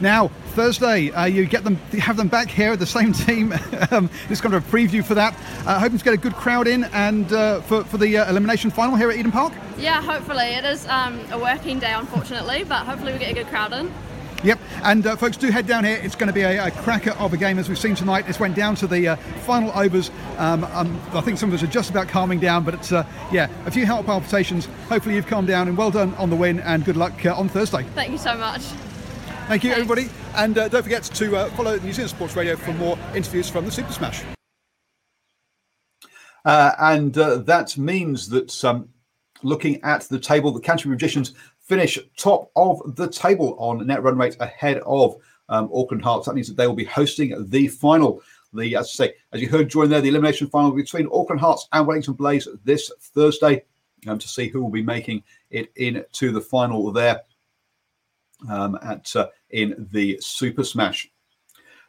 Now 0.00 0.30
Thursday, 0.60 1.10
uh, 1.12 1.24
you 1.24 1.46
get 1.46 1.64
them, 1.64 1.78
you 1.90 2.02
have 2.02 2.18
them 2.18 2.28
back 2.28 2.50
here, 2.50 2.72
at 2.72 2.78
the 2.78 2.84
same 2.84 3.12
team. 3.26 3.54
um, 3.90 4.10
this 4.28 4.42
kind 4.42 4.54
of 4.54 4.62
a 4.62 4.70
preview 4.70 5.02
for 5.02 5.14
that. 5.14 5.34
Uh, 5.64 5.78
hoping 5.80 5.96
to 5.96 6.04
get 6.04 6.12
a 6.12 6.18
good 6.18 6.34
crowd 6.34 6.68
in 6.68 6.84
and 6.84 7.32
uh, 7.32 7.62
for 7.62 7.82
for 7.84 7.96
the 7.96 8.18
uh, 8.18 8.28
elimination 8.28 8.70
final 8.70 8.94
here 8.94 9.10
at 9.10 9.16
Eden 9.16 9.32
Park. 9.32 9.54
Yeah, 9.78 10.02
hopefully 10.02 10.48
it 10.52 10.66
is 10.66 10.86
um, 10.88 11.18
a 11.32 11.38
working 11.38 11.78
day, 11.78 11.94
unfortunately, 11.94 12.64
but 12.64 12.84
hopefully 12.84 13.14
we 13.14 13.18
get 13.18 13.30
a 13.30 13.34
good 13.34 13.46
crowd 13.46 13.72
in. 13.72 13.90
Yep, 14.44 14.58
and 14.84 15.06
uh, 15.06 15.16
folks, 15.16 15.38
do 15.38 15.50
head 15.50 15.66
down 15.66 15.84
here. 15.84 15.98
It's 16.02 16.14
going 16.14 16.26
to 16.26 16.34
be 16.34 16.42
a, 16.42 16.66
a, 16.66 16.70
cracker 16.70 17.12
of 17.12 17.32
a 17.32 17.38
game 17.38 17.58
as 17.58 17.70
we've 17.70 17.78
seen 17.78 17.94
tonight. 17.94 18.26
It's 18.28 18.38
went 18.38 18.54
down 18.54 18.74
to 18.76 18.86
the 18.86 19.08
uh, 19.08 19.16
final 19.46 19.70
overs. 19.74 20.10
Um, 20.36 20.64
um, 20.64 21.00
I 21.14 21.22
think 21.22 21.38
some 21.38 21.48
of 21.48 21.54
us 21.54 21.62
are 21.62 21.72
just 21.72 21.88
about 21.88 22.08
calming 22.08 22.38
down, 22.38 22.64
but 22.64 22.74
it's 22.74 22.92
uh, 22.92 23.06
yeah, 23.32 23.48
a 23.64 23.70
few 23.70 23.86
heart 23.86 24.04
palpitations. 24.04 24.66
Hopefully, 24.90 25.14
you've 25.14 25.26
calmed 25.26 25.48
down, 25.48 25.68
and 25.68 25.78
well 25.78 25.90
done 25.90 26.12
on 26.16 26.28
the 26.28 26.36
win, 26.36 26.60
and 26.60 26.84
good 26.84 26.98
luck 26.98 27.24
uh, 27.24 27.34
on 27.34 27.48
Thursday. 27.48 27.82
Thank 27.94 28.12
you 28.12 28.18
so 28.18 28.36
much. 28.36 28.60
Thank 29.48 29.64
you, 29.64 29.70
Thanks. 29.70 29.90
everybody, 29.90 30.19
and 30.34 30.56
uh, 30.58 30.68
don't 30.68 30.82
forget 30.82 31.02
to 31.02 31.36
uh, 31.36 31.50
follow 31.50 31.78
New 31.78 31.92
Zealand 31.92 32.10
Sports 32.10 32.36
Radio 32.36 32.56
for 32.56 32.72
more 32.74 32.98
interviews 33.14 33.48
from 33.48 33.64
the 33.64 33.70
Super 33.70 33.92
Smash. 33.92 34.22
and 36.44 37.14
that 37.14 37.76
means 37.76 38.28
that 38.28 38.64
um, 38.64 38.88
looking 39.42 39.82
at 39.82 40.02
the 40.02 40.18
table, 40.18 40.50
the 40.50 40.60
Canterbury 40.60 40.94
Magicians 40.94 41.34
finish 41.60 41.98
top 42.16 42.50
of 42.56 42.96
the 42.96 43.08
table 43.08 43.56
on 43.58 43.86
net 43.86 44.02
run 44.02 44.18
rate 44.18 44.36
ahead 44.40 44.78
of 44.86 45.16
um, 45.48 45.70
Auckland 45.74 46.02
Hearts. 46.02 46.26
That 46.26 46.34
means 46.34 46.48
that 46.48 46.56
they 46.56 46.66
will 46.66 46.74
be 46.74 46.84
hosting 46.84 47.34
the 47.48 47.68
final. 47.68 48.22
The 48.52 48.74
as 48.74 48.86
I 48.86 49.06
say, 49.06 49.14
as 49.32 49.40
you 49.40 49.48
heard 49.48 49.68
during 49.68 49.90
there, 49.90 50.00
the 50.00 50.08
elimination 50.08 50.48
final 50.48 50.72
between 50.72 51.08
Auckland 51.12 51.40
Hearts 51.40 51.68
and 51.72 51.86
Wellington 51.86 52.14
Blaze 52.14 52.48
this 52.64 52.90
Thursday 53.00 53.62
um, 54.08 54.18
to 54.18 54.26
see 54.26 54.48
who 54.48 54.60
will 54.60 54.70
be 54.70 54.82
making 54.82 55.22
it 55.50 55.70
into 55.76 56.32
the 56.32 56.40
final 56.40 56.90
there 56.92 57.20
um, 58.48 58.78
at 58.82 59.14
uh, 59.16 59.26
in 59.50 59.88
the 59.92 60.18
Super 60.20 60.64
Smash. 60.64 61.10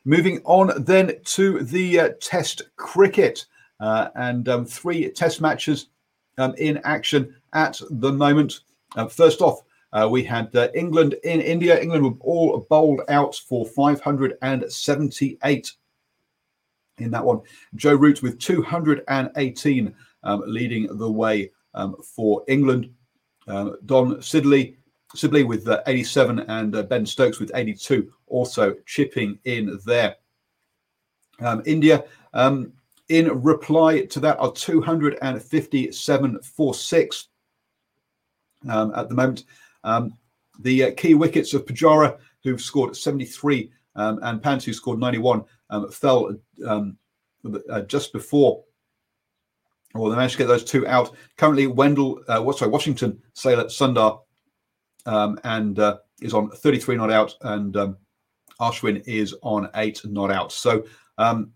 Moving 0.03 0.41
on 0.45 0.83
then 0.83 1.13
to 1.25 1.59
the 1.59 1.99
uh, 1.99 2.09
Test 2.19 2.63
cricket 2.75 3.45
uh, 3.79 4.09
and 4.15 4.49
um, 4.49 4.65
three 4.65 5.09
Test 5.09 5.41
matches 5.41 5.87
um, 6.37 6.55
in 6.57 6.79
action 6.83 7.35
at 7.53 7.79
the 7.89 8.11
moment. 8.11 8.61
Uh, 8.95 9.07
first 9.07 9.41
off, 9.41 9.61
uh, 9.93 10.07
we 10.09 10.23
had 10.23 10.49
England 10.73 11.15
in 11.23 11.41
India. 11.41 11.79
England 11.79 12.03
were 12.03 12.17
all 12.21 12.65
bowled 12.69 13.01
out 13.09 13.35
for 13.35 13.65
578 13.65 15.71
in 16.97 17.11
that 17.11 17.25
one. 17.25 17.41
Joe 17.75 17.95
Root 17.95 18.21
with 18.21 18.39
218 18.39 19.93
um, 20.23 20.43
leading 20.45 20.97
the 20.97 21.11
way 21.11 21.51
um, 21.73 21.95
for 22.03 22.43
England. 22.47 22.89
Um, 23.47 23.75
Don 23.85 24.15
Sidley, 24.17 24.75
Sibley 25.15 25.43
with 25.43 25.67
uh, 25.67 25.81
87 25.87 26.39
and 26.39 26.75
uh, 26.75 26.83
Ben 26.83 27.05
Stokes 27.05 27.39
with 27.39 27.51
82 27.53 28.11
also 28.27 28.75
chipping 28.85 29.37
in 29.45 29.79
there. 29.85 30.15
Um, 31.39 31.61
India, 31.65 32.05
um, 32.33 32.73
in 33.09 33.27
reply 33.41 34.05
to 34.05 34.19
that, 34.21 34.39
are 34.39 34.51
257 34.53 36.39
for 36.41 36.73
six 36.73 37.27
um, 38.69 38.93
at 38.95 39.09
the 39.09 39.15
moment. 39.15 39.43
Um, 39.83 40.17
the 40.59 40.85
uh, 40.85 40.91
key 40.95 41.13
wickets 41.15 41.53
of 41.53 41.65
Pujara, 41.65 42.17
who 42.43 42.57
scored 42.57 42.95
73, 42.95 43.71
um, 43.95 44.19
and 44.23 44.41
Pant, 44.41 44.63
who 44.63 44.73
scored 44.73 44.99
91, 44.99 45.43
um, 45.71 45.91
fell 45.91 46.35
um, 46.65 46.97
uh, 47.69 47.81
just 47.81 48.13
before. 48.13 48.63
Well, 49.93 50.09
they 50.09 50.15
managed 50.15 50.33
to 50.33 50.37
get 50.37 50.47
those 50.47 50.63
two 50.63 50.87
out. 50.87 51.13
Currently, 51.37 51.67
Wendell, 51.67 52.23
uh, 52.29 52.49
sorry, 52.53 52.71
Washington 52.71 53.21
Sailor 53.33 53.65
Sundar 53.65 54.21
um, 55.05 55.39
and 55.43 55.79
uh, 55.79 55.97
is 56.21 56.33
on 56.33 56.49
33 56.49 56.95
not 56.97 57.11
out, 57.11 57.35
and 57.41 57.75
um, 57.77 57.97
Ashwin 58.59 59.03
is 59.07 59.35
on 59.41 59.69
eight 59.75 60.01
not 60.05 60.31
out. 60.31 60.51
So 60.51 60.85
um, 61.17 61.51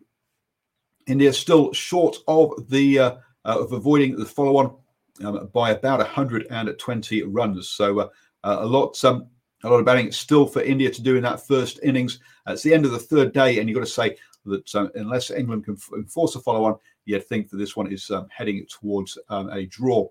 India 1.08 1.32
still 1.34 1.72
short 1.74 2.18
of 2.28 2.68
the 2.70 3.00
uh, 3.00 3.12
uh, 3.46 3.60
of 3.62 3.72
avoiding 3.72 4.16
the 4.16 4.26
follow 4.26 4.58
on 4.58 4.76
um, 5.24 5.50
by 5.54 5.72
about 5.72 6.00
120 6.00 7.24
runs. 7.24 7.70
So 7.70 8.00
uh, 8.00 8.10
uh, 8.44 8.58
a 8.60 8.66
lot, 8.66 9.04
um, 9.06 9.28
a 9.64 9.70
lot 9.70 9.80
of 9.80 9.86
batting 9.86 10.12
still 10.12 10.46
for 10.46 10.62
India 10.62 10.92
to 10.92 11.02
do 11.02 11.16
in 11.16 11.24
that 11.24 11.46
first 11.46 11.80
innings. 11.84 12.20
it's 12.48 12.64
the 12.64 12.74
end 12.74 12.86
of 12.86 12.92
the 12.92 13.00
third 13.00 13.34
day, 13.34 13.60
and 13.60 13.70
you've 13.70 13.78
got 13.78 13.86
to 13.86 13.92
say 13.92 14.18
that 14.46 14.76
uh, 14.76 14.88
unless 14.96 15.32
England 15.32 15.66
can 15.66 15.76
force 15.76 16.36
a 16.36 16.40
follow 16.40 16.66
on, 16.66 16.76
you'd 17.06 17.26
think 17.28 17.50
that 17.50 17.58
this 17.58 17.76
one 17.76 17.92
is 17.92 18.10
um, 18.12 18.28
heading 18.30 18.66
towards 18.68 19.18
um, 19.30 19.50
a 19.50 19.66
draw. 19.68 20.08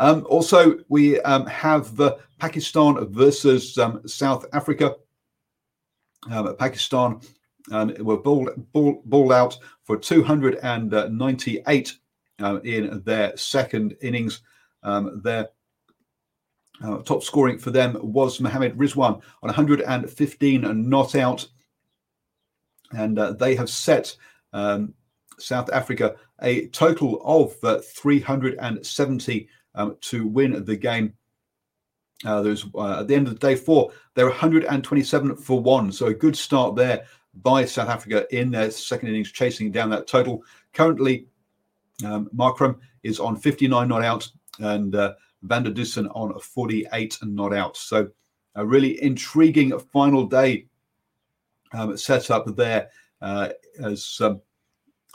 Um, 0.00 0.26
also, 0.30 0.78
we 0.88 1.20
um, 1.20 1.44
have 1.46 1.94
Pakistan 2.38 3.06
versus 3.12 3.76
um, 3.76 4.00
South 4.08 4.46
Africa. 4.54 4.96
Um, 6.30 6.56
Pakistan 6.56 7.20
um, 7.70 7.94
were 8.00 8.16
balled, 8.16 8.48
ball, 8.72 9.02
balled 9.04 9.32
out 9.32 9.58
for 9.84 9.98
298 9.98 11.92
uh, 12.42 12.60
in 12.64 13.02
their 13.04 13.36
second 13.36 13.94
innings. 14.00 14.40
Um, 14.82 15.20
their 15.22 15.50
uh, 16.82 17.02
top 17.02 17.22
scoring 17.22 17.58
for 17.58 17.70
them 17.70 17.98
was 18.00 18.40
Mohammad 18.40 18.78
Rizwan 18.78 19.20
on 19.42 19.48
115 19.48 20.64
and 20.64 20.88
not 20.88 21.14
out. 21.14 21.46
And 22.92 23.18
uh, 23.18 23.32
they 23.32 23.54
have 23.54 23.68
set 23.68 24.16
um, 24.54 24.94
South 25.38 25.68
Africa 25.74 26.16
a 26.40 26.68
total 26.68 27.20
of 27.22 27.54
uh, 27.62 27.80
370 27.82 29.46
um, 29.74 29.96
to 30.02 30.26
win 30.26 30.64
the 30.64 30.76
game. 30.76 31.14
Uh, 32.24 32.42
there's 32.42 32.66
uh, 32.74 33.00
at 33.00 33.08
the 33.08 33.14
end 33.14 33.28
of 33.28 33.38
day 33.38 33.54
four, 33.54 33.90
they're 34.14 34.26
127 34.26 35.36
for 35.36 35.60
one, 35.60 35.90
so 35.90 36.06
a 36.06 36.14
good 36.14 36.36
start 36.36 36.76
there 36.76 37.04
by 37.42 37.64
South 37.64 37.88
Africa 37.88 38.26
in 38.36 38.50
their 38.50 38.70
second 38.70 39.08
innings, 39.08 39.32
chasing 39.32 39.70
down 39.70 39.88
that 39.90 40.06
total. 40.06 40.42
Currently, 40.74 41.26
um, 42.04 42.28
Markram 42.34 42.78
is 43.02 43.20
on 43.20 43.36
59 43.36 43.88
not 43.88 44.04
out, 44.04 44.30
and 44.58 44.94
uh, 44.94 45.14
Van 45.42 45.62
der 45.62 45.70
Dussen 45.70 46.08
on 46.14 46.38
48 46.38 47.18
and 47.22 47.34
not 47.34 47.54
out. 47.54 47.76
So 47.76 48.08
a 48.54 48.66
really 48.66 49.02
intriguing 49.02 49.78
final 49.78 50.26
day 50.26 50.66
um, 51.72 51.96
set 51.96 52.30
up 52.30 52.44
there 52.56 52.90
uh, 53.22 53.50
as 53.82 54.18
um, 54.20 54.40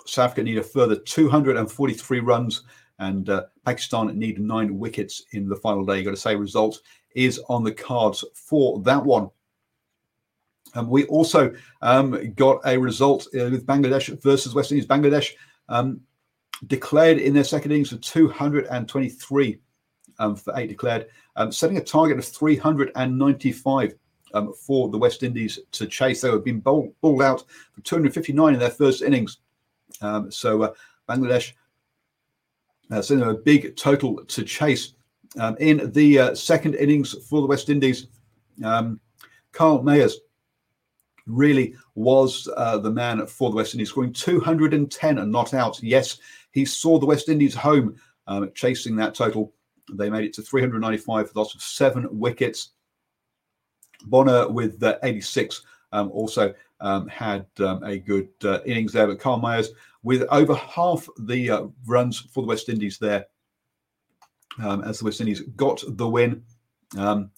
South 0.06 0.26
Africa 0.26 0.44
need 0.44 0.58
a 0.58 0.64
further 0.64 0.96
243 0.96 2.20
runs 2.20 2.64
and 3.00 3.30
uh, 3.30 3.44
Pakistan 3.66 4.18
need 4.18 4.40
nine 4.40 4.78
wickets 4.78 5.24
in 5.32 5.48
the 5.48 5.56
final 5.56 5.86
day. 5.86 5.98
You've 5.98 6.06
got 6.06 6.12
to 6.12 6.18
say, 6.18 6.36
result 6.36 6.82
is 7.16 7.40
on 7.50 7.64
the 7.64 7.72
cards 7.72 8.24
for 8.34 8.80
that 8.82 9.04
one. 9.04 9.30
Um, 10.74 10.90
we 10.90 11.06
also 11.06 11.54
um, 11.82 12.34
got 12.34 12.60
a 12.66 12.78
result 12.78 13.28
uh, 13.28 13.50
with 13.50 13.66
Bangladesh 13.66 14.22
versus 14.22 14.54
West 14.54 14.72
Indies. 14.72 14.88
Bangladesh 14.88 15.32
um, 15.70 16.02
declared 16.68 17.18
in 17.18 17.34
their 17.34 17.44
second 17.44 17.72
innings 17.72 17.90
for 17.90 17.98
223 17.98 19.60
um, 20.20 20.36
for 20.36 20.54
eight 20.58 20.68
declared, 20.68 21.08
um, 21.36 21.52
setting 21.52 21.78
a 21.78 21.82
target 21.82 22.18
of 22.18 22.26
395 22.26 23.96
um, 24.34 24.54
for 24.54 24.90
the 24.90 24.98
West 24.98 25.24
Indies 25.24 25.60
to 25.72 25.88
chase. 25.88 26.22
They 26.22 26.30
have 26.30 26.44
been 26.44 26.60
bowled, 26.60 26.94
bowled 27.02 27.22
out 27.22 27.44
for 27.74 27.82
259 27.82 28.54
in 28.54 28.60
their 28.60 28.70
first 28.70 29.02
innings. 29.02 29.38
so 30.30 30.62
uh, 30.64 30.74
Bangladesh 31.08 31.54
uh, 32.92 33.02
so 33.02 33.30
a 33.30 33.34
big 33.34 33.76
total 33.76 34.24
to 34.26 34.44
chase. 34.44 34.94
Um, 35.38 35.58
in 35.60 35.92
the 35.92 36.20
uh, 36.20 36.36
second 36.36 36.76
innings 36.76 37.14
for 37.28 37.42
the 37.42 37.48
West 37.48 37.70
Indies, 37.70 38.08
um, 38.64 39.00
Kyle 39.52 39.84
Mayers 39.84 40.14
really 41.28 41.76
was 41.96 42.48
uh, 42.56 42.78
the 42.78 42.92
man 42.92 43.26
for 43.28 43.50
the 43.50 43.56
West 43.56 43.74
Indies, 43.74 43.90
scoring 43.90 44.14
210 44.14 45.18
and 45.18 45.32
not 45.32 45.54
out. 45.54 45.82
Yes, 45.82 46.20
he 46.52 46.64
saw 46.64 47.00
the 47.00 47.06
West 47.06 47.28
Indies 47.30 47.56
home 47.56 47.96
um, 48.28 48.50
chasing 48.54 48.96
that 48.96 49.16
total. 49.16 49.54
They 49.92 50.10
made 50.10 50.26
it 50.26 50.34
to 50.34 50.42
395 50.42 51.30
for 51.32 51.40
loss 51.40 51.54
of 51.54 51.62
seven 51.62 52.08
wickets. 52.12 52.72
Bonner 54.06 54.48
with 54.50 54.82
uh, 54.84 54.98
86 55.04 55.64
um, 55.92 56.12
also 56.12 56.54
um, 56.82 57.08
had 57.08 57.46
um, 57.60 57.84
a 57.84 57.98
good 57.98 58.30
uh, 58.44 58.60
innings 58.66 58.94
there, 58.94 59.08
but 59.08 59.20
Carl 59.20 59.40
Mayers 59.40 59.70
with 60.06 60.22
over 60.30 60.54
half 60.54 61.10
the 61.22 61.50
uh, 61.50 61.64
runs 61.88 62.20
for 62.20 62.44
the 62.44 62.48
West 62.48 62.70
Indies 62.70 63.00
there 63.00 63.26
um, 64.64 64.84
as 64.84 65.00
the 65.00 65.06
West 65.06 65.20
Indies 65.20 65.42
got 65.56 65.84
the 65.86 66.08
win. 66.08 66.44
Um, 66.96 67.32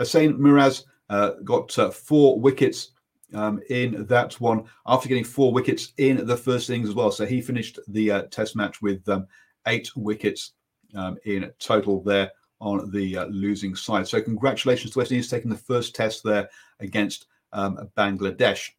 Hasan 0.00 0.40
Miraz 0.42 0.84
uh, 1.08 1.34
got 1.44 1.78
uh, 1.78 1.90
four 1.90 2.40
wickets 2.40 2.90
um, 3.34 3.60
in 3.70 4.04
that 4.06 4.38
one 4.40 4.64
after 4.84 5.08
getting 5.08 5.22
four 5.22 5.52
wickets 5.52 5.92
in 5.98 6.26
the 6.26 6.36
first 6.36 6.68
innings 6.68 6.88
as 6.88 6.94
well. 6.96 7.12
So 7.12 7.24
he 7.24 7.40
finished 7.40 7.78
the 7.86 8.10
uh, 8.10 8.22
test 8.32 8.56
match 8.56 8.82
with 8.82 9.08
um, 9.08 9.28
eight 9.68 9.88
wickets 9.94 10.54
um, 10.96 11.18
in 11.24 11.52
total 11.60 12.02
there 12.02 12.32
on 12.60 12.90
the 12.90 13.16
uh, 13.16 13.26
losing 13.26 13.76
side. 13.76 14.08
So 14.08 14.20
congratulations 14.20 14.92
to 14.92 14.98
West 14.98 15.12
Indies 15.12 15.30
taking 15.30 15.50
the 15.50 15.56
first 15.56 15.94
test 15.94 16.24
there 16.24 16.50
against 16.80 17.26
um, 17.52 17.88
Bangladesh. 17.96 18.70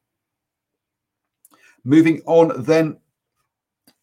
Moving 1.86 2.22
on 2.26 2.64
then 2.64 2.98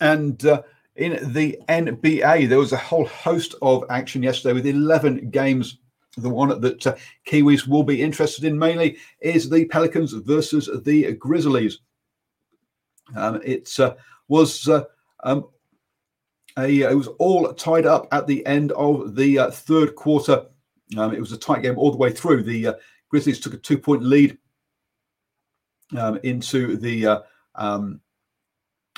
and 0.01 0.45
uh, 0.45 0.63
in 0.97 1.33
the 1.33 1.59
NBA, 1.69 2.49
there 2.49 2.59
was 2.59 2.73
a 2.73 2.77
whole 2.77 3.07
host 3.07 3.55
of 3.63 3.85
action 3.91 4.23
yesterday 4.23 4.55
with 4.55 4.67
11 4.67 5.31
games. 5.31 5.79
The 6.17 6.31
one 6.31 6.61
that 6.61 6.87
uh, 6.87 6.97
Kiwis 7.27 7.69
will 7.69 7.83
be 7.83 8.03
interested 8.03 8.45
in 8.45 8.59
mainly 8.59 8.97
is 9.21 9.51
the 9.51 9.67
Pelicans 9.67 10.15
versus 10.15 10.71
the 10.85 11.13
Grizzlies. 11.13 11.81
Um, 13.15 13.41
it 13.45 13.79
uh, 13.79 13.95
was 14.29 14.67
uh, 14.67 14.85
um, 15.23 15.47
a, 16.59 16.81
it 16.81 16.97
was 16.97 17.09
all 17.19 17.53
tied 17.53 17.85
up 17.85 18.09
at 18.13 18.27
the 18.27 18.45
end 18.47 18.73
of 18.73 19.15
the 19.15 19.39
uh, 19.39 19.51
third 19.51 19.95
quarter. 19.95 20.47
Um, 20.97 21.13
it 21.15 21.21
was 21.21 21.33
a 21.33 21.39
tight 21.39 21.63
game 21.63 21.77
all 21.77 21.91
the 21.91 21.99
way 21.99 22.11
through. 22.11 22.45
The 22.45 22.69
uh, 22.69 22.75
Grizzlies 23.11 23.39
took 23.39 23.53
a 23.53 23.59
two 23.59 23.77
point 23.77 24.03
lead 24.03 24.39
um, 25.97 26.19
into 26.23 26.79
the 26.79 27.23
um, 27.57 28.01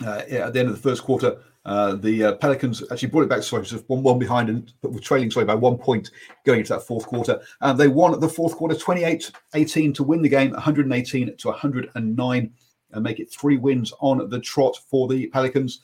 uh, 0.05 0.23
at 0.29 0.53
the 0.53 0.61
end 0.61 0.69
of 0.69 0.75
the 0.75 0.89
first 0.89 1.03
quarter, 1.03 1.39
uh, 1.65 1.97
the 1.97 2.25
uh, 2.25 2.35
Pelicans 2.37 2.83
actually 2.91 3.09
brought 3.09 3.25
it 3.25 3.29
back, 3.29 3.43
sorry, 3.43 3.65
just 3.65 3.89
one, 3.89 4.03
one 4.03 4.19
behind 4.19 4.49
and 4.49 4.73
were 4.83 5.01
trailing, 5.01 5.31
sorry, 5.31 5.45
by 5.45 5.55
one 5.55 5.77
point 5.77 6.11
going 6.45 6.61
into 6.61 6.73
that 6.73 6.87
fourth 6.87 7.07
quarter. 7.07 7.41
And 7.61 7.79
they 7.79 7.89
won 7.89 8.19
the 8.19 8.29
fourth 8.29 8.57
quarter 8.57 8.75
28 8.75 9.31
18 9.55 9.93
to 9.93 10.03
win 10.03 10.23
the 10.23 10.29
game, 10.29 10.53
118 10.53 11.37
to 11.37 11.49
109, 11.49 12.53
and 12.93 13.03
make 13.05 13.21
it 13.21 13.31
three 13.31 13.59
wins 13.59 13.93
on 14.01 14.31
the 14.31 14.41
trot 14.41 14.79
for 14.89 15.09
the 15.09 15.27
Pelicans. 15.27 15.81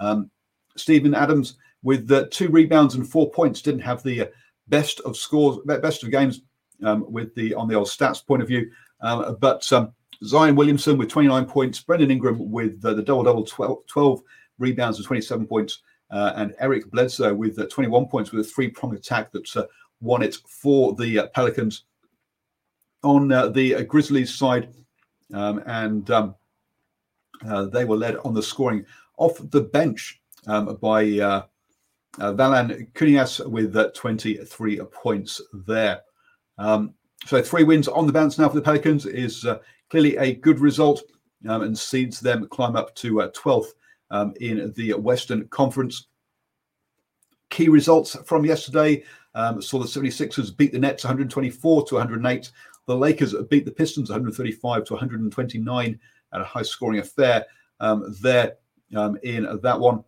Um, 0.00 0.30
Steven 0.76 1.14
Adams, 1.14 1.54
with 1.82 2.10
uh, 2.10 2.26
two 2.30 2.48
rebounds 2.48 2.94
and 2.94 3.08
four 3.08 3.30
points, 3.30 3.62
didn't 3.62 3.80
have 3.80 4.02
the 4.02 4.30
best 4.66 5.00
of 5.00 5.16
scores, 5.16 5.58
best 5.64 6.02
of 6.02 6.10
games 6.10 6.42
um, 6.82 7.04
with 7.10 7.34
the 7.34 7.54
on 7.54 7.68
the 7.68 7.74
old 7.74 7.88
stats 7.88 8.26
point 8.26 8.42
of 8.42 8.48
view. 8.48 8.70
Um, 9.00 9.36
but 9.40 9.72
um, 9.72 9.92
Zion 10.24 10.56
Williamson 10.56 10.98
with 10.98 11.08
29 11.08 11.44
points, 11.46 11.80
Brandon 11.80 12.10
Ingram 12.10 12.50
with 12.50 12.84
uh, 12.84 12.94
the 12.94 13.02
double 13.02 13.22
double 13.22 13.44
12, 13.44 13.86
12, 13.86 14.20
rebounds 14.58 14.98
and 14.98 15.06
27 15.06 15.46
points, 15.46 15.82
uh, 16.10 16.32
and 16.36 16.54
Eric 16.58 16.90
Bledsoe 16.90 17.34
with 17.34 17.58
uh, 17.58 17.66
21 17.66 18.06
points 18.06 18.32
with 18.32 18.44
a 18.44 18.48
three 18.48 18.68
prong 18.68 18.94
attack 18.94 19.30
that 19.32 19.56
uh, 19.56 19.64
won 20.00 20.22
it 20.22 20.36
for 20.46 20.94
the 20.94 21.20
uh, 21.20 21.26
Pelicans. 21.28 21.84
On 23.04 23.30
uh, 23.30 23.46
the 23.48 23.84
Grizzlies 23.84 24.34
side, 24.34 24.70
um, 25.32 25.62
and 25.66 26.10
um, 26.10 26.34
they 27.70 27.84
were 27.84 27.96
led 27.96 28.16
on 28.24 28.34
the 28.34 28.42
scoring 28.42 28.84
off 29.18 29.38
the 29.50 29.60
bench 29.60 30.20
um, 30.48 30.76
by 30.80 31.04
Valanciunas 32.18 33.46
with 33.48 33.94
23 33.94 34.80
points 34.90 35.40
there. 35.52 36.00
Um, 36.58 36.92
so 37.24 37.40
three 37.40 37.62
wins 37.62 37.86
on 37.86 38.08
the 38.08 38.12
bounce 38.12 38.36
now 38.36 38.48
for 38.48 38.56
the 38.56 38.62
Pelicans 38.62 39.06
is 39.06 39.46
clearly 39.90 40.16
a 40.16 40.34
good 40.34 40.60
result 40.60 41.02
um, 41.48 41.62
and 41.62 41.78
seeds 41.78 42.20
them 42.20 42.48
climb 42.48 42.76
up 42.76 42.94
to 42.96 43.22
uh, 43.22 43.30
12th 43.30 43.68
um, 44.10 44.34
in 44.40 44.72
the 44.76 44.94
Western 44.94 45.46
Conference. 45.48 46.06
Key 47.50 47.68
results 47.68 48.16
from 48.26 48.44
yesterday 48.44 49.02
um, 49.34 49.62
saw 49.62 49.78
the 49.78 49.86
76ers 49.86 50.56
beat 50.56 50.72
the 50.72 50.78
Nets 50.78 51.04
124 51.04 51.86
to 51.86 51.94
108. 51.94 52.50
The 52.86 52.96
Lakers 52.96 53.34
beat 53.50 53.64
the 53.64 53.70
Pistons 53.70 54.10
135 54.10 54.84
to 54.84 54.92
129 54.94 56.00
at 56.32 56.40
a 56.40 56.44
high 56.44 56.62
scoring 56.62 57.00
affair 57.00 57.46
um, 57.80 58.14
there 58.20 58.56
um, 58.96 59.18
in 59.22 59.46
that 59.62 59.78
one. 59.78 60.04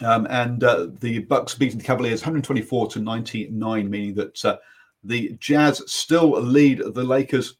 Um, 0.00 0.26
and 0.30 0.62
uh, 0.62 0.88
the 1.00 1.20
Bucks 1.20 1.54
beating 1.54 1.78
the 1.78 1.84
Cavaliers 1.84 2.20
124 2.20 2.88
to 2.90 3.00
99, 3.00 3.90
meaning 3.90 4.14
that 4.14 4.44
uh, 4.44 4.58
the 5.02 5.36
Jazz 5.40 5.82
still 5.86 6.40
lead 6.40 6.82
the 6.94 7.02
Lakers 7.02 7.54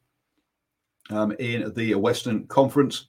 um, 1.11 1.33
in 1.39 1.73
the 1.75 1.95
Western 1.95 2.47
Conference. 2.47 3.09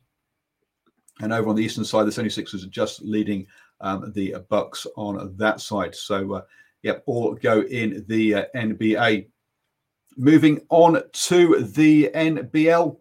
And 1.22 1.34
over 1.34 1.50
on 1.50 1.56
the 1.56 1.64
eastern 1.64 1.84
side, 1.84 2.06
the 2.06 2.12
76ers 2.12 2.64
are 2.64 2.70
just 2.70 3.02
leading 3.02 3.46
um, 3.82 4.12
the 4.16 4.36
Bucks 4.50 4.88
on 4.96 5.36
that 5.38 5.62
side. 5.62 5.96
So, 5.96 6.34
uh, 6.34 6.42
yep, 6.82 7.04
all 7.06 7.34
go 7.36 7.62
in 7.62 8.06
the 8.08 8.36
uh, 8.36 8.46
NBA. 8.56 9.28
Moving 10.18 10.62
on 10.70 11.02
to 11.12 11.60
the 11.64 12.10
NBL. 12.14 12.98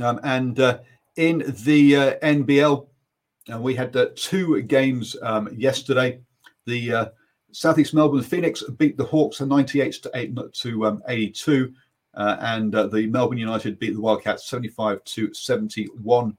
Um, 0.00 0.20
and 0.22 0.58
uh, 0.58 0.78
in 1.16 1.44
the 1.64 1.96
uh, 1.96 2.14
NBL, 2.22 2.86
uh, 3.52 3.58
we 3.60 3.74
had 3.74 3.94
uh, 3.96 4.06
two 4.14 4.62
games 4.62 5.16
um, 5.22 5.48
yesterday. 5.54 6.20
The 6.66 7.12
Southeast 7.52 7.92
Melbourne 7.92 8.22
Phoenix 8.22 8.62
beat 8.78 8.96
the 8.96 9.04
Hawks 9.04 9.40
98 9.40 9.92
to 10.02 10.10
8 10.14 10.38
to 10.54 10.86
um, 10.86 11.02
82. 11.08 11.74
Uh, 12.14 12.36
and 12.40 12.74
uh, 12.74 12.86
the 12.86 13.06
Melbourne 13.06 13.38
United 13.38 13.78
beat 13.78 13.94
the 13.94 14.00
Wildcats 14.00 14.48
75 14.48 15.02
to 15.04 15.32
71, 15.32 16.36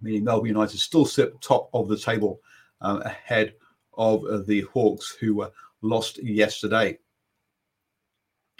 meaning 0.00 0.24
Melbourne 0.24 0.48
United 0.48 0.78
still 0.78 1.04
sit 1.04 1.38
top 1.40 1.68
of 1.74 1.88
the 1.88 1.98
table 1.98 2.40
um, 2.80 3.02
ahead 3.02 3.54
of 3.94 4.24
uh, 4.24 4.38
the 4.46 4.62
Hawks, 4.72 5.10
who 5.20 5.46
lost 5.82 6.22
yesterday. 6.22 6.98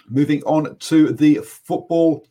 Moving 0.09 0.43
on 0.43 0.77
to 0.77 1.11
the 1.11 1.37
football, 1.37 2.25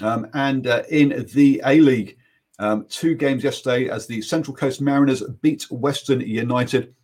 um, 0.00 0.26
and 0.34 0.66
uh, 0.66 0.82
in 0.90 1.26
the 1.34 1.62
A 1.66 1.78
League, 1.80 2.16
um, 2.58 2.86
two 2.88 3.14
games 3.14 3.44
yesterday 3.44 3.88
as 3.88 4.06
the 4.06 4.20
Central 4.22 4.56
Coast 4.56 4.80
Mariners 4.80 5.22
beat 5.40 5.70
Western 5.70 6.20
United. 6.20 6.94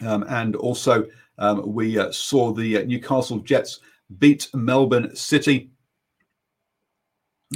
Um, 0.00 0.24
and 0.28 0.56
also, 0.56 1.06
um, 1.38 1.72
we 1.72 1.98
uh, 1.98 2.10
saw 2.12 2.52
the 2.52 2.78
uh, 2.78 2.84
Newcastle 2.84 3.38
Jets 3.38 3.80
beat 4.18 4.48
Melbourne 4.54 5.14
City, 5.16 5.70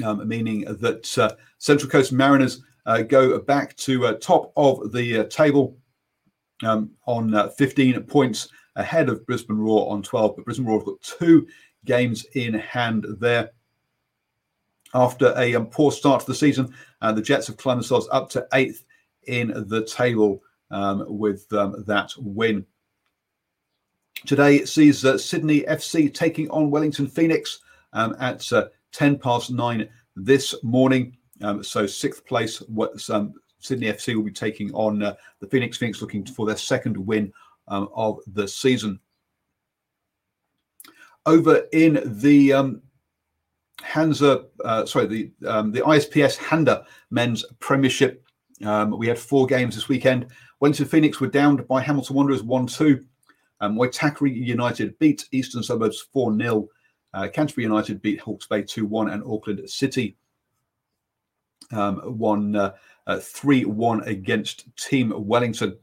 um, 0.05 0.27
meaning 0.27 0.61
that 0.81 1.19
uh, 1.19 1.31
Central 1.59 1.91
Coast 1.91 2.13
Mariners 2.13 2.63
uh, 2.87 3.03
go 3.03 3.39
back 3.39 3.77
to 3.77 4.07
uh, 4.07 4.13
top 4.15 4.53
of 4.57 4.93
the 4.93 5.19
uh, 5.19 5.25
table 5.25 5.77
um, 6.65 6.91
on 7.07 7.51
15 7.51 8.03
points 8.05 8.49
ahead 8.77 9.09
of 9.09 9.25
Brisbane 9.27 9.59
Roar 9.59 9.91
on 9.91 10.03
12. 10.03 10.37
But 10.37 10.45
Brisbane 10.45 10.67
Roar 10.67 10.79
have 10.79 10.87
got 10.87 11.01
two 11.03 11.47
games 11.85 12.25
in 12.35 12.55
hand 12.55 13.07
there. 13.21 13.51
After 14.95 15.35
a 15.37 15.55
um, 15.55 15.67
poor 15.67 15.93
start 15.93 16.21
to 16.21 16.27
the 16.27 16.35
season, 16.35 16.75
the 17.03 17.21
Jets 17.21 17.47
have 17.49 17.59
climbed 17.59 17.81
themselves 17.81 18.09
up 18.11 18.31
to 18.31 18.49
eighth 18.55 18.85
in 19.27 19.53
the 19.69 19.85
table 19.85 20.43
um, 20.71 21.05
with 21.07 21.51
um, 21.53 21.85
that 21.87 22.13
win. 22.19 22.65
Today 24.27 24.65
sees 24.65 25.05
uh, 25.05 25.17
Sydney 25.17 25.63
FC 25.63 26.13
taking 26.13 26.51
on 26.51 26.71
Wellington 26.71 27.07
Phoenix 27.07 27.61
um, 27.93 28.17
at 28.19 28.53
uh, 28.53 28.69
10 28.93 29.19
past 29.19 29.51
nine 29.51 29.89
this 30.17 30.55
morning. 30.65 31.17
Um, 31.43 31.63
so, 31.63 31.87
sixth 31.87 32.27
place, 32.27 32.59
what, 32.63 33.09
um, 33.11 33.35
Sydney 33.61 33.87
FC 33.87 34.17
will 34.17 34.25
be 34.25 34.33
taking 34.33 34.73
on 34.75 35.03
uh, 35.03 35.15
the 35.41 35.47
Phoenix. 35.47 35.79
Phoenix 35.79 36.01
looking 36.03 36.25
for 36.27 36.47
their 36.47 36.57
second 36.57 36.97
win 36.97 37.33
um, 37.69 37.89
of 37.95 38.19
the 38.33 38.49
season. 38.49 38.99
Over 41.27 41.67
in 41.73 42.01
the 42.21 42.53
um, 42.53 42.83
Hansa, 43.83 44.47
uh, 44.65 44.85
sorry, 44.87 45.07
the 45.07 45.31
the 45.41 45.83
ISPS 45.87 46.37
Handa 46.39 46.85
Men's 47.11 47.45
Premiership, 47.61 48.25
we 48.61 49.07
had 49.07 49.19
four 49.19 49.47
games 49.47 49.75
this 49.75 49.89
weekend. 49.89 50.27
Wellington 50.61 50.87
Phoenix 50.87 51.21
were 51.21 51.29
downed 51.29 51.69
by 51.69 51.81
Hamilton 51.81 52.17
Wanderers 52.17 52.43
1 52.43 52.67
2. 52.67 53.05
Um, 53.61 53.77
Waitakere 53.77 54.35
United 54.35 54.99
beat 54.99 55.29
Eastern 55.33 55.63
Suburbs 55.63 56.07
4 56.13 56.37
0. 56.39 56.69
Uh, 57.15 57.29
Canterbury 57.29 57.65
United 57.65 58.03
beat 58.03 58.21
Hawke's 58.21 58.47
Bay 58.47 58.63
2 58.63 58.87
1, 58.87 59.11
and 59.11 59.23
Auckland 59.25 59.69
City 59.69 60.17
um, 61.73 62.01
won 62.05 62.57
uh, 62.57 62.75
uh, 63.07 63.19
3 63.19 63.65
uh, 63.65 63.69
1 63.69 64.03
against 64.05 64.65
Team 64.77 65.13
Wellington. 65.17 65.77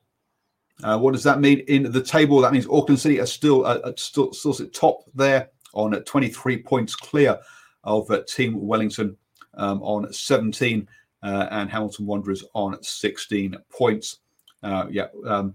Uh, 0.84 0.98
what 0.98 1.14
does 1.14 1.24
that 1.24 1.40
mean 1.40 1.60
in 1.68 1.92
the 1.92 2.02
table? 2.02 2.42
That 2.42 2.54
means 2.54 2.68
Auckland 2.70 3.00
City 3.00 3.20
are 3.20 3.26
still 3.26 3.66
uh, 3.66 3.94
still 3.96 4.34
still 4.34 4.54
sit 4.54 4.74
top 4.74 5.04
there 5.14 5.50
on 5.74 5.92
23 5.92 6.64
points 6.64 6.96
clear 6.96 7.40
of 7.84 8.10
Team 8.28 8.60
Wellington 8.60 9.16
um, 9.54 9.82
on 9.84 10.12
17, 10.12 10.88
and 11.24 11.70
Hamilton 11.70 12.06
Wanderers 12.06 12.44
on 12.54 12.82
16 12.82 13.56
points. 13.70 14.20
Uh, 14.64 14.88
yeah, 14.90 15.08
um, 15.28 15.54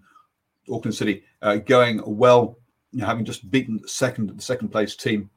Auckland 0.72 0.94
City 0.94 1.22
uh, 1.42 1.56
going 1.56 2.00
well, 2.04 2.58
you 2.92 3.00
know, 3.00 3.06
having 3.06 3.24
just 3.24 3.50
beaten 3.50 3.80
second 3.86 4.30
the 4.36 4.42
second 4.42 4.68
place 4.68 4.96
team 4.96 5.30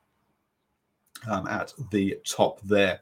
um, 1.27 1.47
at 1.47 1.73
the 1.91 2.17
top 2.25 2.59
there. 2.61 3.01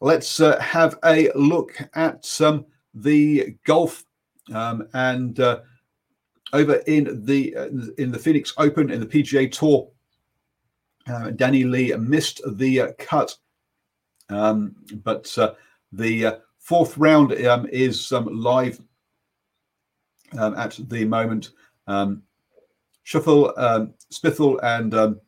Let's 0.00 0.40
uh, 0.40 0.60
have 0.60 0.98
a 1.04 1.30
look 1.34 1.76
at 1.94 2.40
um, 2.40 2.66
the 2.94 3.56
golf 3.64 4.04
um, 4.52 4.88
and 4.92 5.38
uh, 5.40 5.60
over 6.52 6.74
in 6.86 7.24
the 7.24 7.56
uh, 7.56 7.68
in 7.98 8.12
the 8.12 8.18
Phoenix 8.18 8.52
Open 8.58 8.90
in 8.90 9.00
the 9.00 9.06
PGA 9.06 9.50
Tour. 9.50 9.88
Uh, 11.08 11.30
Danny 11.30 11.64
Lee 11.64 11.94
missed 11.96 12.40
the 12.56 12.80
uh, 12.80 12.92
cut, 12.98 13.36
um, 14.28 14.74
but 15.04 15.32
uh, 15.38 15.54
the 15.92 16.40
fourth 16.58 16.98
round 16.98 17.32
um, 17.46 17.66
is 17.70 18.10
um, 18.12 18.26
live 18.26 18.80
um, 20.38 20.54
at 20.56 20.78
the 20.88 21.04
moment. 21.04 21.50
Um, 21.86 22.22
Schauffele, 23.04 23.52
um, 23.56 23.94
Spieth, 24.12 24.58
and 24.62 24.94
um, 24.94 25.20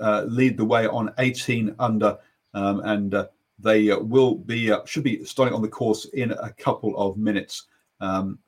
uh, 0.00 0.24
lead 0.28 0.56
the 0.56 0.64
way 0.64 0.86
on 0.86 1.12
18 1.18 1.74
under, 1.78 2.18
um, 2.52 2.80
and 2.80 3.14
uh, 3.14 3.26
they 3.58 3.94
will 3.94 4.34
be 4.34 4.70
uh, 4.70 4.84
should 4.84 5.04
be 5.04 5.24
starting 5.24 5.54
on 5.54 5.62
the 5.62 5.68
course 5.68 6.04
in 6.06 6.32
a 6.32 6.52
couple 6.52 6.96
of 6.98 7.16
minutes. 7.16 7.66
Um, 8.00 8.38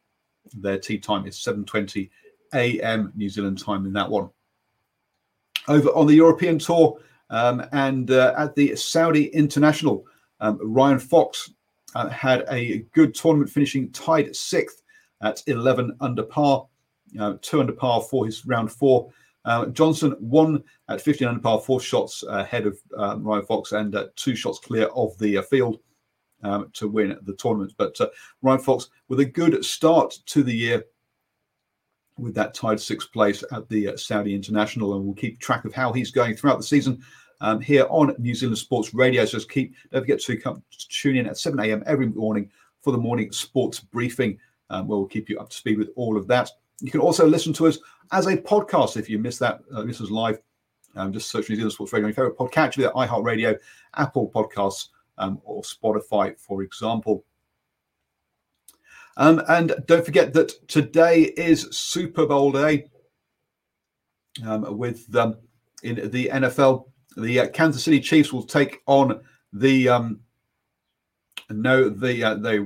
their 0.52 0.78
tee 0.78 0.98
time 0.98 1.26
is 1.26 1.36
7:20 1.36 2.10
a.m. 2.54 3.12
New 3.16 3.28
Zealand 3.28 3.58
time 3.58 3.86
in 3.86 3.92
that 3.94 4.10
one. 4.10 4.28
Over 5.68 5.88
on 5.90 6.06
the 6.06 6.14
European 6.14 6.58
Tour 6.58 7.00
and 7.30 8.10
uh, 8.10 8.34
at 8.36 8.54
the 8.54 8.76
Saudi 8.76 9.26
International, 9.28 10.06
Ryan 10.40 10.98
Fox 10.98 11.50
uh, 11.96 12.08
had 12.10 12.44
a 12.50 12.80
good 12.92 13.14
tournament, 13.14 13.50
finishing 13.50 13.90
tied 13.90 14.36
sixth 14.36 14.82
at 15.22 15.42
11 15.46 15.96
under 16.00 16.22
par, 16.22 16.66
uh, 17.18 17.34
two 17.40 17.60
under 17.60 17.72
par 17.72 18.02
for 18.02 18.26
his 18.26 18.44
round 18.46 18.70
four. 18.70 19.10
Uh, 19.44 19.66
Johnson 19.66 20.16
won 20.18 20.62
at 20.88 21.00
15 21.00 21.28
under 21.28 21.40
par, 21.40 21.60
four 21.60 21.80
shots 21.80 22.24
ahead 22.28 22.66
of 22.66 22.78
um, 22.96 23.22
Ryan 23.22 23.46
Fox 23.46 23.72
and 23.72 23.94
uh, 23.94 24.06
two 24.16 24.34
shots 24.34 24.58
clear 24.58 24.86
of 24.86 25.16
the 25.18 25.38
uh, 25.38 25.42
field 25.42 25.78
um, 26.42 26.70
to 26.74 26.88
win 26.88 27.16
the 27.22 27.34
tournament. 27.34 27.72
But 27.78 28.00
uh, 28.00 28.08
Ryan 28.42 28.60
Fox 28.60 28.90
with 29.08 29.20
a 29.20 29.24
good 29.24 29.64
start 29.64 30.18
to 30.26 30.42
the 30.42 30.54
year 30.54 30.84
with 32.18 32.34
that 32.34 32.54
tied 32.54 32.80
sixth 32.80 33.12
place 33.12 33.44
at 33.52 33.68
the 33.68 33.96
Saudi 33.96 34.34
International, 34.34 34.94
and 34.94 35.04
we'll 35.04 35.14
keep 35.14 35.38
track 35.38 35.64
of 35.64 35.74
how 35.74 35.92
he's 35.92 36.10
going 36.10 36.34
throughout 36.34 36.58
the 36.58 36.64
season. 36.64 37.02
Um, 37.42 37.60
here 37.60 37.86
on 37.90 38.14
New 38.18 38.34
Zealand 38.34 38.56
Sports 38.56 38.94
Radio. 38.94 39.26
So 39.26 39.38
keep 39.40 39.74
don't 39.92 40.00
forget 40.00 40.20
to 40.20 40.38
come 40.38 40.62
tune 40.88 41.18
in 41.18 41.26
at 41.26 41.36
7 41.36 41.60
a.m. 41.60 41.82
every 41.84 42.06
morning 42.06 42.50
for 42.80 42.92
the 42.92 42.98
morning 42.98 43.30
sports 43.30 43.78
briefing. 43.78 44.38
Um, 44.70 44.88
we'll 44.88 45.06
keep 45.06 45.28
you 45.28 45.38
up 45.38 45.50
to 45.50 45.56
speed 45.56 45.78
with 45.78 45.90
all 45.96 46.16
of 46.16 46.26
that. 46.28 46.50
You 46.80 46.90
can 46.90 47.00
also 47.00 47.26
listen 47.26 47.52
to 47.54 47.66
us 47.66 47.78
as 48.12 48.26
a 48.26 48.36
podcast 48.36 48.96
if 48.96 49.08
you 49.08 49.18
miss 49.18 49.38
that. 49.38 49.60
Uh, 49.74 49.82
this 49.82 50.00
was 50.00 50.10
live. 50.10 50.38
Um, 50.94 51.12
just 51.12 51.30
search 51.30 51.48
New 51.48 51.56
Zealand 51.56 51.72
Sports 51.72 51.92
Radio. 51.92 52.08
My 52.08 52.12
favorite 52.12 52.38
podcast, 52.38 52.78
either 52.78 52.90
iHeartRadio, 52.90 53.58
Apple 53.96 54.30
Podcasts, 54.34 54.88
um, 55.18 55.40
or 55.44 55.62
Spotify, 55.62 56.38
for 56.38 56.62
example. 56.62 57.24
Um, 59.18 59.42
and 59.48 59.74
don't 59.86 60.04
forget 60.04 60.32
that 60.34 60.52
today 60.68 61.22
is 61.36 61.68
Super 61.70 62.26
Bowl 62.26 62.52
day 62.52 62.90
um, 64.44 64.76
with 64.76 65.14
um, 65.16 65.36
in 65.82 66.10
the 66.10 66.30
NFL. 66.32 66.88
The 67.16 67.40
uh, 67.40 67.48
Kansas 67.48 67.82
City 67.82 68.00
Chiefs 68.00 68.32
will 68.32 68.42
take 68.42 68.82
on 68.86 69.20
the 69.52 69.88
um, 69.88 70.20
no 71.48 71.88
the 71.88 72.22
uh, 72.22 72.34
they 72.34 72.58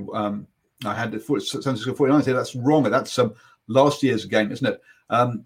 I 0.85 0.93
had 0.93 1.11
the 1.11 1.19
San 1.19 1.61
Francisco 1.61 1.93
49ers 1.93 2.25
here. 2.25 2.33
That's 2.33 2.55
wrong. 2.55 2.83
That's 2.83 3.17
um, 3.19 3.33
last 3.67 4.01
year's 4.03 4.25
game, 4.25 4.51
isn't 4.51 4.67
it? 4.67 4.81
Um, 5.09 5.45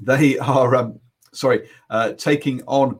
they 0.00 0.38
are 0.38 0.74
um, 0.74 1.00
sorry 1.32 1.68
uh, 1.90 2.12
taking 2.12 2.62
on 2.66 2.98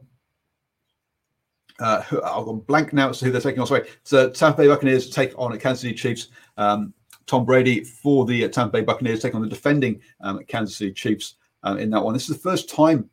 uh, 1.78 2.02
I'll 2.24 2.54
blank 2.54 2.92
now 2.92 3.11
as 3.11 3.18
to 3.18 3.26
who 3.26 3.30
they're 3.30 3.40
taking 3.40 3.61
on. 3.61 3.66
Sorry, 3.66 3.87
so 4.02 4.30
Tampa 4.30 4.62
Bay 4.62 4.68
Buccaneers 4.68 5.11
take 5.11 5.35
on 5.37 5.56
Kansas 5.59 5.82
City 5.82 5.94
Chiefs. 5.94 6.28
Um, 6.56 6.94
Tom 7.26 7.44
Brady 7.44 7.85
for 7.85 8.24
the 8.24 8.48
Tampa 8.48 8.72
Bay 8.72 8.82
Buccaneers 8.82 9.20
take 9.20 9.35
on 9.35 9.42
the 9.42 9.48
defending 9.48 10.00
um, 10.20 10.42
Kansas 10.46 10.76
City 10.76 10.92
Chiefs 10.92 11.35
um, 11.64 11.78
in 11.78 11.90
that 11.90 12.02
one. 12.02 12.14
This 12.14 12.30
is 12.30 12.37
the 12.37 12.42
first 12.42 12.70
time 12.70 13.11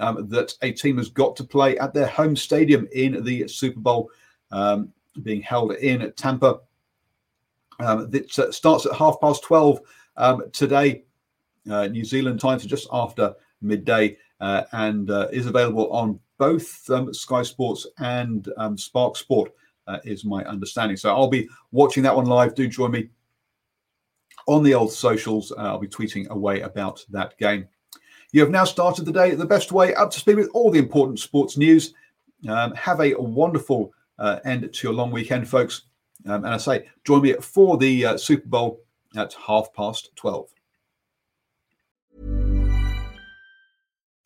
um, 0.00 0.28
that 0.28 0.54
a 0.62 0.72
team 0.72 0.96
has 0.98 1.08
got 1.08 1.36
to 1.36 1.44
play 1.44 1.78
at 1.78 1.94
their 1.94 2.06
home 2.06 2.34
stadium 2.34 2.88
in 2.92 3.22
the 3.22 3.46
Super 3.46 3.78
Bowl, 3.78 4.10
being 5.22 5.42
held 5.42 5.72
in 5.74 6.12
Tampa. 6.16 6.60
Um, 7.80 8.10
it 8.12 8.38
uh, 8.38 8.52
starts 8.52 8.86
at 8.86 8.94
half 8.94 9.20
past 9.20 9.42
12 9.42 9.80
um, 10.16 10.42
today, 10.52 11.04
uh, 11.70 11.86
New 11.86 12.04
Zealand 12.04 12.40
time, 12.40 12.58
so 12.58 12.68
just 12.68 12.88
after 12.92 13.34
midday, 13.62 14.16
uh, 14.40 14.64
and 14.72 15.10
uh, 15.10 15.28
is 15.32 15.46
available 15.46 15.90
on 15.90 16.18
both 16.38 16.88
um, 16.90 17.12
Sky 17.12 17.42
Sports 17.42 17.86
and 17.98 18.48
um, 18.56 18.76
Spark 18.76 19.16
Sport, 19.16 19.52
uh, 19.86 19.98
is 20.04 20.24
my 20.24 20.44
understanding. 20.44 20.96
So 20.96 21.10
I'll 21.10 21.28
be 21.28 21.48
watching 21.72 22.02
that 22.02 22.14
one 22.14 22.26
live. 22.26 22.54
Do 22.54 22.68
join 22.68 22.92
me 22.92 23.08
on 24.46 24.62
the 24.62 24.74
old 24.74 24.92
socials. 24.92 25.52
Uh, 25.52 25.56
I'll 25.62 25.78
be 25.78 25.88
tweeting 25.88 26.28
away 26.28 26.60
about 26.60 27.04
that 27.10 27.36
game. 27.38 27.66
You 28.32 28.40
have 28.42 28.50
now 28.50 28.64
started 28.64 29.04
the 29.04 29.12
day 29.12 29.34
the 29.34 29.44
best 29.44 29.72
way 29.72 29.94
up 29.94 30.10
to 30.12 30.20
speed 30.20 30.36
with 30.36 30.50
all 30.54 30.70
the 30.70 30.78
important 30.78 31.18
sports 31.18 31.56
news. 31.56 31.94
Um, 32.48 32.74
have 32.74 33.00
a 33.00 33.14
wonderful 33.14 33.92
end 34.44 34.72
to 34.72 34.86
your 34.86 34.94
long 34.94 35.10
weekend, 35.10 35.48
folks. 35.48 35.82
Um, 36.26 36.44
and 36.44 36.54
I 36.54 36.56
say, 36.56 36.88
join 37.04 37.22
me 37.22 37.34
for 37.34 37.76
the 37.76 38.04
uh, 38.04 38.16
Super 38.16 38.48
Bowl 38.48 38.80
at 39.16 39.32
half 39.34 39.72
past 39.74 40.10
12. 40.16 40.48